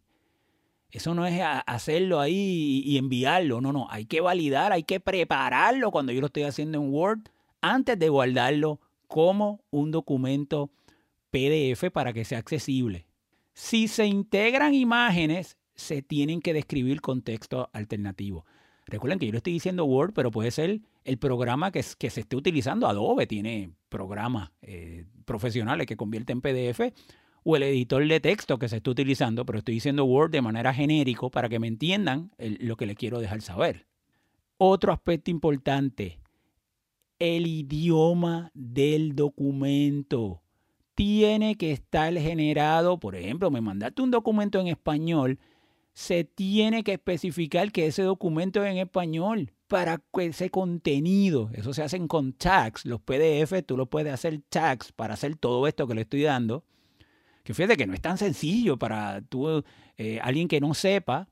Eso 0.90 1.14
no 1.14 1.26
es 1.26 1.42
hacerlo 1.66 2.22
ahí 2.22 2.82
y 2.86 2.98
enviarlo, 2.98 3.60
no, 3.60 3.74
no, 3.74 3.88
hay 3.90 4.06
que 4.06 4.22
validar, 4.22 4.72
hay 4.72 4.84
que 4.84 5.02
prepararlo 5.02 5.92
cuando 5.92 6.14
yo 6.14 6.22
lo 6.22 6.28
estoy 6.28 6.44
haciendo 6.44 6.78
en 6.78 6.94
Word 6.94 7.20
antes 7.60 8.00
de 8.00 8.08
guardarlo 8.08 8.80
como 9.08 9.60
un 9.72 9.92
documento 9.92 10.70
PDF 11.32 11.92
para 11.92 12.14
que 12.14 12.24
sea 12.24 12.40
accesible. 12.40 13.06
Si 13.54 13.90
se 13.90 14.06
integran 14.06 14.74
imágenes, 14.74 15.58
se 15.82 16.02
tienen 16.02 16.42
que 16.42 16.54
describir 16.54 17.02
con 17.02 17.22
texto 17.22 17.70
alternativo. 17.74 18.46
Recuerden 18.86 19.20
que 19.20 19.26
yo 19.26 19.32
lo 19.32 19.38
estoy 19.38 19.54
diciendo 19.54 19.86
Word, 19.86 20.14
pero 20.14 20.32
puede 20.32 20.52
ser 20.52 20.82
el 21.06 21.18
programa 21.18 21.72
que, 21.72 21.84
se 21.84 22.20
esté 22.20 22.36
utilizando. 22.36 22.88
Adobe 22.88 23.28
tiene 23.28 23.72
programas 23.90 24.52
eh, 24.62 25.06
profesionales 25.26 25.88
que 25.88 25.98
convierten 25.98 26.42
PDF 26.42 26.94
o 27.44 27.56
el 27.56 27.64
editor 27.64 28.08
de 28.08 28.20
texto 28.20 28.60
que 28.60 28.70
se 28.70 28.78
está 28.78 28.92
utilizando, 28.92 29.46
pero 29.46 29.60
estoy 29.60 29.76
diciendo 29.76 30.06
Word 30.06 30.32
de 30.32 30.42
manera 30.42 30.74
genérico 30.74 31.32
para 31.32 31.50
que 31.50 31.60
me 31.60 31.68
entiendan 31.68 32.32
lo 32.38 32.76
que 32.76 32.86
les 32.86 32.96
quiero 32.96 33.20
dejar 33.20 33.42
saber. 33.42 33.88
Otro 34.58 34.94
aspecto 34.94 35.32
importante, 35.32 36.20
el 37.18 37.48
idioma 37.48 38.52
del 38.54 39.16
documento. 39.16 40.42
Tiene 40.94 41.56
que 41.56 41.72
estar 41.72 42.14
generado, 42.14 43.00
por 43.00 43.16
ejemplo, 43.16 43.50
me 43.50 43.62
mandaste 43.62 44.02
un 44.02 44.12
documento 44.12 44.60
en 44.60 44.68
español, 44.68 45.40
se 45.94 46.24
tiene 46.24 46.84
que 46.84 46.94
especificar 46.94 47.72
que 47.72 47.88
ese 47.88 48.04
documento 48.04 48.64
es 48.64 48.72
en 48.72 48.78
español 48.78 49.52
para 49.68 50.02
ese 50.20 50.50
contenido, 50.50 51.50
eso 51.54 51.74
se 51.74 51.84
hacen 51.84 52.08
con 52.08 52.34
tags, 52.34 52.86
los 52.86 53.02
PDF, 53.02 53.64
tú 53.66 53.78
lo 53.78 53.86
puedes 53.86 54.14
hacer 54.14 54.42
tags 54.50 54.92
para 54.92 55.14
hacer 55.14 55.36
todo 55.38 55.68
esto 55.68 55.88
que 55.88 55.96
le 55.96 56.02
estoy 56.02 56.24
dando 56.24 56.64
que 57.44 57.54
fíjate 57.54 57.78
que 57.78 57.88
no 57.88 57.94
es 57.94 58.02
tan 58.02 58.18
sencillo 58.18 58.78
para 58.78 59.22
tú, 59.22 59.64
eh, 59.98 60.20
alguien 60.22 60.48
que 60.48 60.60
no 60.60 60.74
sepa, 60.74 61.28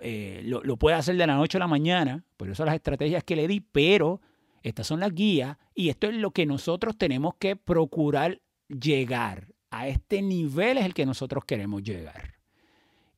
eh, 0.00 0.40
lo, 0.44 0.62
lo, 0.62 0.76
puede 0.76 0.96
hacer 0.96 1.16
de 1.16 1.26
la 1.26 1.36
noche 1.36 1.58
a 1.58 1.60
la 1.60 1.66
mañana, 1.66 2.24
por 2.36 2.50
eso 2.50 2.64
las 2.64 2.74
estrategias 2.74 3.24
que 3.24 3.36
le 3.36 3.48
di, 3.48 3.60
pero 3.60 4.20
estas 4.62 4.86
son 4.86 5.00
las 5.00 5.14
guías 5.14 5.56
y 5.74 5.88
esto 5.88 6.08
es 6.08 6.14
lo 6.14 6.32
que 6.32 6.46
nosotros 6.46 6.96
tenemos 6.96 7.34
que 7.38 7.56
procurar 7.56 8.40
llegar. 8.68 9.48
A 9.70 9.88
este 9.88 10.22
nivel 10.22 10.78
es 10.78 10.84
el 10.84 10.94
que 10.94 11.06
nosotros 11.06 11.44
queremos 11.44 11.82
llegar. 11.82 12.35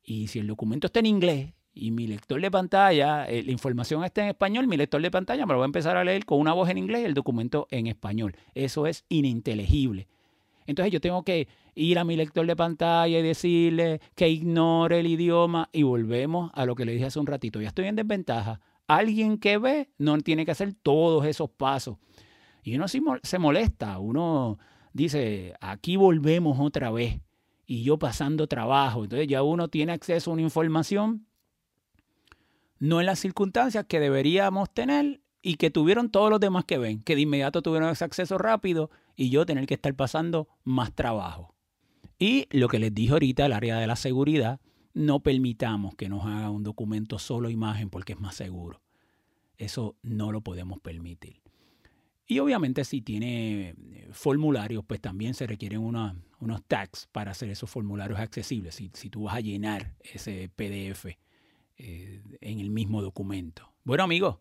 Y 0.09 0.25
si 0.25 0.39
el 0.39 0.47
documento 0.47 0.87
está 0.87 1.01
en 1.01 1.05
inglés 1.05 1.53
y 1.71 1.91
mi 1.91 2.07
lector 2.07 2.41
de 2.41 2.49
pantalla, 2.49 3.29
eh, 3.29 3.43
la 3.43 3.51
información 3.51 4.03
está 4.03 4.23
en 4.23 4.29
español, 4.29 4.65
mi 4.65 4.75
lector 4.75 4.99
de 4.99 5.11
pantalla 5.11 5.45
me 5.45 5.53
lo 5.53 5.59
va 5.59 5.65
a 5.65 5.67
empezar 5.67 5.97
a 5.97 6.03
leer 6.03 6.25
con 6.25 6.39
una 6.39 6.51
voz 6.51 6.67
en 6.69 6.79
inglés 6.79 7.03
y 7.03 7.05
el 7.05 7.13
documento 7.13 7.67
en 7.69 7.85
español. 7.85 8.35
Eso 8.55 8.87
es 8.87 9.05
ininteligible. 9.07 10.07
Entonces 10.65 10.91
yo 10.91 10.99
tengo 10.99 11.21
que 11.21 11.47
ir 11.75 11.99
a 11.99 12.05
mi 12.05 12.15
lector 12.15 12.47
de 12.47 12.55
pantalla 12.55 13.19
y 13.19 13.21
decirle 13.21 14.01
que 14.15 14.29
ignore 14.29 15.01
el 15.01 15.05
idioma 15.05 15.69
y 15.71 15.83
volvemos 15.83 16.49
a 16.55 16.65
lo 16.65 16.73
que 16.73 16.85
le 16.85 16.93
dije 16.93 17.05
hace 17.05 17.19
un 17.19 17.27
ratito. 17.27 17.61
Ya 17.61 17.67
estoy 17.67 17.85
en 17.85 17.95
desventaja. 17.95 18.61
Alguien 18.87 19.37
que 19.37 19.59
ve 19.59 19.91
no 19.99 20.17
tiene 20.21 20.43
que 20.43 20.51
hacer 20.51 20.73
todos 20.73 21.23
esos 21.23 21.51
pasos. 21.51 21.97
Y 22.63 22.75
uno 22.75 22.87
se 22.87 23.37
molesta, 23.37 23.99
uno 23.99 24.57
dice, 24.91 25.53
aquí 25.61 25.97
volvemos 25.97 26.57
otra 26.59 26.89
vez 26.89 27.19
y 27.69 27.83
yo 27.83 27.99
pasando 27.99 28.47
trabajo. 28.47 29.03
Entonces 29.03 29.27
ya 29.27 29.43
uno 29.43 29.67
tiene 29.67 29.91
acceso 29.91 30.31
a 30.31 30.33
una 30.33 30.41
información, 30.41 31.27
no 32.79 32.99
en 32.99 33.05
las 33.05 33.19
circunstancias 33.19 33.85
que 33.87 33.99
deberíamos 33.99 34.73
tener 34.73 35.21
y 35.43 35.57
que 35.57 35.69
tuvieron 35.69 36.09
todos 36.09 36.31
los 36.31 36.39
demás 36.39 36.65
que 36.65 36.79
ven, 36.79 36.99
que 36.99 37.13
de 37.13 37.21
inmediato 37.21 37.61
tuvieron 37.61 37.89
ese 37.89 38.03
acceso 38.03 38.39
rápido 38.39 38.89
y 39.15 39.29
yo 39.29 39.45
tener 39.45 39.67
que 39.67 39.75
estar 39.75 39.93
pasando 39.93 40.47
más 40.63 40.95
trabajo. 40.95 41.53
Y 42.17 42.47
lo 42.49 42.69
que 42.69 42.79
les 42.79 42.91
dije 42.91 43.13
ahorita, 43.13 43.45
el 43.45 43.53
área 43.53 43.77
de 43.77 43.85
la 43.85 43.95
seguridad, 43.95 44.59
no 44.95 45.19
permitamos 45.19 45.93
que 45.93 46.09
nos 46.09 46.25
haga 46.25 46.49
un 46.49 46.63
documento 46.63 47.19
solo 47.19 47.51
imagen 47.51 47.91
porque 47.91 48.13
es 48.13 48.19
más 48.19 48.33
seguro. 48.33 48.81
Eso 49.59 49.95
no 50.01 50.31
lo 50.31 50.41
podemos 50.41 50.79
permitir. 50.79 51.39
Y 52.31 52.37
obviamente 52.37 52.85
si 52.85 53.01
tiene 53.01 53.69
eh, 53.69 54.07
formularios, 54.11 54.85
pues 54.85 55.01
también 55.01 55.33
se 55.33 55.47
requieren 55.47 55.79
unos 55.81 56.63
tags 56.67 57.07
para 57.11 57.31
hacer 57.31 57.49
esos 57.49 57.67
formularios 57.71 58.19
accesibles. 58.19 58.75
Si, 58.75 59.09
tú 59.09 59.23
vas 59.23 59.33
a 59.33 59.39
llenar 59.39 59.95
ese 60.03 60.47
PDF 60.55 61.07
eh, 61.07 62.21
en 62.39 62.59
el 62.59 62.69
mismo 62.69 63.01
documento. 63.01 63.73
Bueno 63.83 64.03
amigos, 64.03 64.37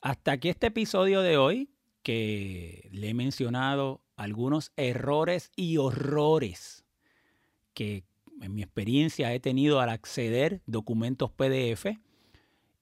hasta 0.00 0.32
aquí 0.32 0.48
este 0.48 0.68
episodio 0.68 1.20
de 1.20 1.36
hoy 1.36 1.68
que 2.02 2.88
le 2.92 3.10
he 3.10 3.14
mencionado 3.14 4.00
algunos 4.16 4.72
errores 4.76 5.52
y 5.54 5.76
horrores 5.76 6.86
que 7.74 8.04
en 8.40 8.54
mi 8.54 8.62
experiencia 8.62 9.34
he 9.34 9.38
tenido 9.38 9.80
al 9.80 9.90
acceder 9.90 10.62
documentos 10.64 11.30
PDF 11.30 11.88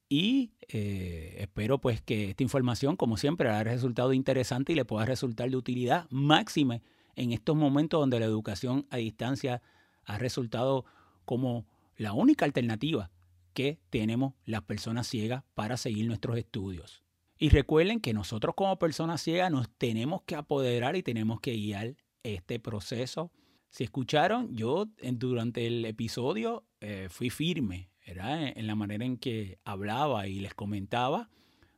y 0.09 0.53
eh, 0.69 1.37
espero 1.39 1.81
pues 1.81 2.01
que 2.01 2.31
esta 2.31 2.43
información 2.43 2.97
como 2.97 3.17
siempre 3.17 3.49
haya 3.49 3.65
resultado 3.65 4.13
interesante 4.13 4.73
y 4.73 4.77
le 4.77 4.85
pueda 4.85 5.05
resultar 5.05 5.51
de 5.51 5.57
utilidad 5.57 6.07
máxima 6.11 6.81
en 7.17 7.33
estos 7.33 7.57
momentos 7.57 8.01
donde 8.01 8.21
la 8.21 8.27
educación 8.27 8.87
a 8.91 8.99
distancia 8.99 9.63
ha 10.05 10.19
resultado 10.19 10.85
como 11.25 11.67
la 11.97 12.13
única 12.13 12.45
alternativa 12.45 13.11
que 13.55 13.79
tenemos 13.91 14.35
las 14.45 14.63
personas 14.63 15.07
ciegas 15.07 15.43
para 15.55 15.77
seguir 15.77 16.07
nuestros 16.07 16.37
estudios. 16.37 17.03
Y 17.39 17.49
recuerden 17.49 18.01
que 18.01 18.13
nosotros 18.13 18.55
como 18.55 18.79
personas 18.79 19.23
ciegas 19.23 19.51
nos 19.51 19.69
tenemos 19.71 20.23
que 20.23 20.37
apoderar 20.37 20.95
y 20.95 21.03
tenemos 21.03 21.41
que 21.41 21.53
guiar 21.53 21.97
este 22.23 22.61
proceso. 22.61 23.33
Si 23.71 23.85
escucharon, 23.85 24.55
yo 24.55 24.87
durante 25.15 25.67
el 25.67 25.85
episodio 25.85 26.65
eh, 26.81 27.09
fui 27.11 27.31
firme 27.31 27.91
en 28.07 28.67
la 28.67 28.75
manera 28.75 29.05
en 29.05 29.19
que 29.19 29.59
hablaba 29.65 30.27
y 30.29 30.41
les 30.41 30.55
comentaba. 30.55 31.29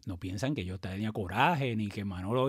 No 0.07 0.19
piensan 0.19 0.55
que 0.55 0.65
yo 0.65 0.79
tenía 0.79 1.13
coraje 1.13 1.75
ni 1.75 1.89
que 1.89 2.05
Manolo 2.05 2.49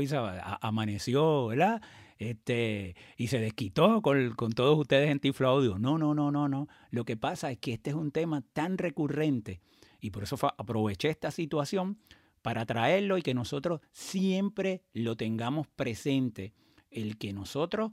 amaneció, 0.62 1.48
¿verdad? 1.48 1.82
Este, 2.18 2.96
y 3.18 3.28
se 3.28 3.40
desquitó 3.40 4.02
con, 4.02 4.36
todos 4.54 4.78
ustedes 4.78 5.10
en 5.10 5.20
Tiflo 5.20 5.50
Audio. 5.50 5.80
No, 5.80 5.98
no, 5.98 6.14
no, 6.14 6.32
no, 6.32 6.48
no. 6.48 6.68
Lo 6.92 7.06
que 7.06 7.18
pasa 7.18 7.52
es 7.52 7.58
que 7.58 7.74
este 7.74 7.92
es 7.92 7.96
un 7.96 8.12
tema 8.12 8.44
tan 8.54 8.78
recurrente 8.78 9.62
y 10.02 10.12
por 10.12 10.24
eso 10.24 10.38
aproveché 10.58 11.10
esta 11.10 11.32
situación 11.32 11.98
para 12.42 12.66
traerlo 12.66 13.18
y 13.18 13.22
que 13.22 13.34
nosotros 13.34 13.82
siempre 13.92 14.84
lo 14.94 15.16
tengamos 15.18 15.68
presente, 15.68 16.54
el 16.92 17.18
que 17.18 17.34
nosotros 17.34 17.92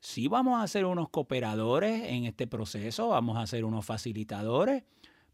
sí 0.00 0.28
vamos 0.28 0.62
a 0.62 0.66
ser 0.66 0.84
unos 0.84 1.08
cooperadores 1.08 2.04
en 2.04 2.24
este 2.24 2.46
proceso, 2.46 3.08
vamos 3.08 3.38
a 3.38 3.46
ser 3.46 3.64
unos 3.64 3.84
facilitadores, 3.84 4.84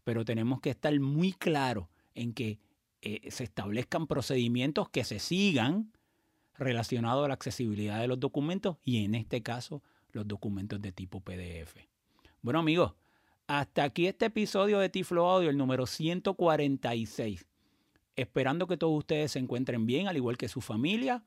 pero 0.09 0.25
tenemos 0.25 0.59
que 0.59 0.71
estar 0.71 0.99
muy 0.99 1.33
claros 1.33 1.85
en 2.15 2.33
que 2.33 2.57
eh, 3.03 3.29
se 3.29 3.43
establezcan 3.43 4.07
procedimientos 4.07 4.89
que 4.89 5.03
se 5.03 5.19
sigan 5.19 5.91
relacionados 6.55 7.23
a 7.23 7.27
la 7.27 7.35
accesibilidad 7.35 8.01
de 8.01 8.07
los 8.07 8.19
documentos 8.19 8.77
y 8.83 9.05
en 9.05 9.13
este 9.13 9.43
caso 9.43 9.83
los 10.11 10.27
documentos 10.27 10.81
de 10.81 10.91
tipo 10.91 11.21
PDF. 11.21 11.75
Bueno 12.41 12.57
amigos, 12.57 12.95
hasta 13.45 13.83
aquí 13.83 14.07
este 14.07 14.25
episodio 14.25 14.79
de 14.79 14.89
Tiflo 14.89 15.29
Audio, 15.29 15.51
el 15.51 15.57
número 15.57 15.85
146 15.85 17.45
esperando 18.15 18.65
que 18.65 18.77
todos 18.77 18.97
ustedes 18.97 19.33
se 19.33 19.37
encuentren 19.37 19.85
bien, 19.85 20.07
al 20.07 20.17
igual 20.17 20.37
que 20.37 20.47
su 20.47 20.61
familia. 20.61 21.23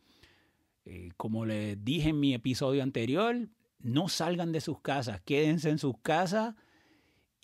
Eh, 0.87 1.11
como 1.17 1.47
les 1.47 1.85
dije 1.85 2.09
en 2.09 2.19
mi 2.19 2.35
episodio 2.35 2.83
anterior, 2.83 3.49
no 3.79 4.09
salgan 4.09 4.51
de 4.51 4.61
sus 4.61 4.81
casas, 4.81 5.21
quédense 5.21 5.71
en 5.71 5.79
sus 5.79 5.97
casas 5.99 6.57